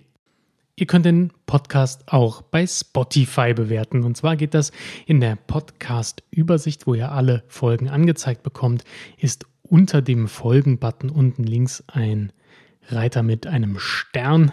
Ihr 0.78 0.86
könnt 0.86 1.06
den 1.06 1.32
Podcast 1.46 2.12
auch 2.12 2.42
bei 2.42 2.66
Spotify 2.66 3.54
bewerten. 3.54 4.04
Und 4.04 4.16
zwar 4.16 4.36
geht 4.36 4.54
das 4.54 4.72
in 5.06 5.20
der 5.20 5.36
Podcast-Übersicht, 5.36 6.86
wo 6.86 6.94
ihr 6.94 7.12
alle 7.12 7.44
Folgen 7.48 7.88
angezeigt 7.88 8.42
bekommt, 8.42 8.84
ist 9.16 9.46
unter 9.66 10.02
dem 10.02 10.28
Folgen-Button 10.28 11.10
unten 11.10 11.44
links 11.44 11.84
ein 11.88 12.32
Reiter 12.88 13.22
mit 13.22 13.46
einem 13.46 13.78
Stern. 13.78 14.52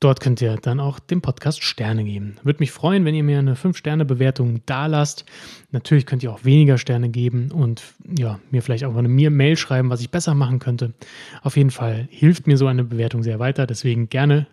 Dort 0.00 0.20
könnt 0.20 0.40
ihr 0.40 0.56
dann 0.56 0.80
auch 0.80 0.98
dem 0.98 1.20
Podcast 1.20 1.62
Sterne 1.62 2.04
geben. 2.04 2.36
Würde 2.42 2.60
mich 2.60 2.72
freuen, 2.72 3.04
wenn 3.04 3.14
ihr 3.14 3.22
mir 3.22 3.38
eine 3.38 3.54
5-Sterne-Bewertung 3.54 4.62
da 4.64 4.86
lasst. 4.86 5.26
Natürlich 5.72 6.06
könnt 6.06 6.22
ihr 6.22 6.32
auch 6.32 6.42
weniger 6.42 6.78
Sterne 6.78 7.10
geben 7.10 7.50
und 7.52 7.82
ja, 8.18 8.40
mir 8.50 8.62
vielleicht 8.62 8.84
auch 8.84 8.96
eine 8.96 9.08
Mail 9.08 9.58
schreiben, 9.58 9.90
was 9.90 10.00
ich 10.00 10.10
besser 10.10 10.34
machen 10.34 10.58
könnte. 10.58 10.94
Auf 11.42 11.58
jeden 11.58 11.70
Fall 11.70 12.08
hilft 12.10 12.46
mir 12.46 12.56
so 12.56 12.66
eine 12.66 12.84
Bewertung 12.84 13.22
sehr 13.22 13.38
weiter. 13.40 13.66
Deswegen 13.66 14.08
gerne 14.08 14.46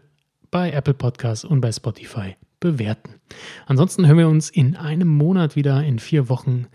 bei 0.52 0.70
Apple 0.72 0.94
Podcasts 0.94 1.46
und 1.46 1.62
bei 1.62 1.72
Spotify 1.72 2.36
bewerten. 2.60 3.16
Ansonsten 3.68 4.06
hören 4.06 4.18
wir 4.18 4.28
uns 4.28 4.50
in 4.50 4.76
einem 4.76 5.08
Monat 5.08 5.56
wieder 5.56 5.82
in 5.82 6.00
vier 6.00 6.28
Wochen 6.28 6.68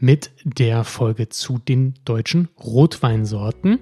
mit 0.00 0.30
der 0.44 0.84
Folge 0.84 1.28
zu 1.28 1.58
den 1.58 1.94
deutschen 2.04 2.48
Rotweinsorten. 2.62 3.78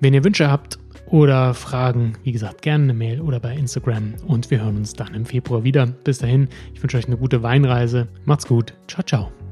Wenn 0.00 0.14
ihr 0.14 0.24
Wünsche 0.24 0.50
habt 0.50 0.78
oder 1.06 1.54
Fragen, 1.54 2.14
wie 2.22 2.32
gesagt, 2.32 2.62
gerne 2.62 2.84
eine 2.84 2.94
Mail 2.94 3.20
oder 3.20 3.40
bei 3.40 3.54
Instagram 3.54 4.14
und 4.26 4.50
wir 4.50 4.62
hören 4.62 4.76
uns 4.76 4.94
dann 4.94 5.14
im 5.14 5.26
Februar 5.26 5.64
wieder. 5.64 5.86
Bis 5.86 6.18
dahin, 6.18 6.48
ich 6.74 6.82
wünsche 6.82 6.96
euch 6.96 7.06
eine 7.06 7.16
gute 7.16 7.42
Weinreise. 7.42 8.08
Macht's 8.24 8.46
gut. 8.46 8.74
Ciao, 8.86 9.02
ciao. 9.02 9.49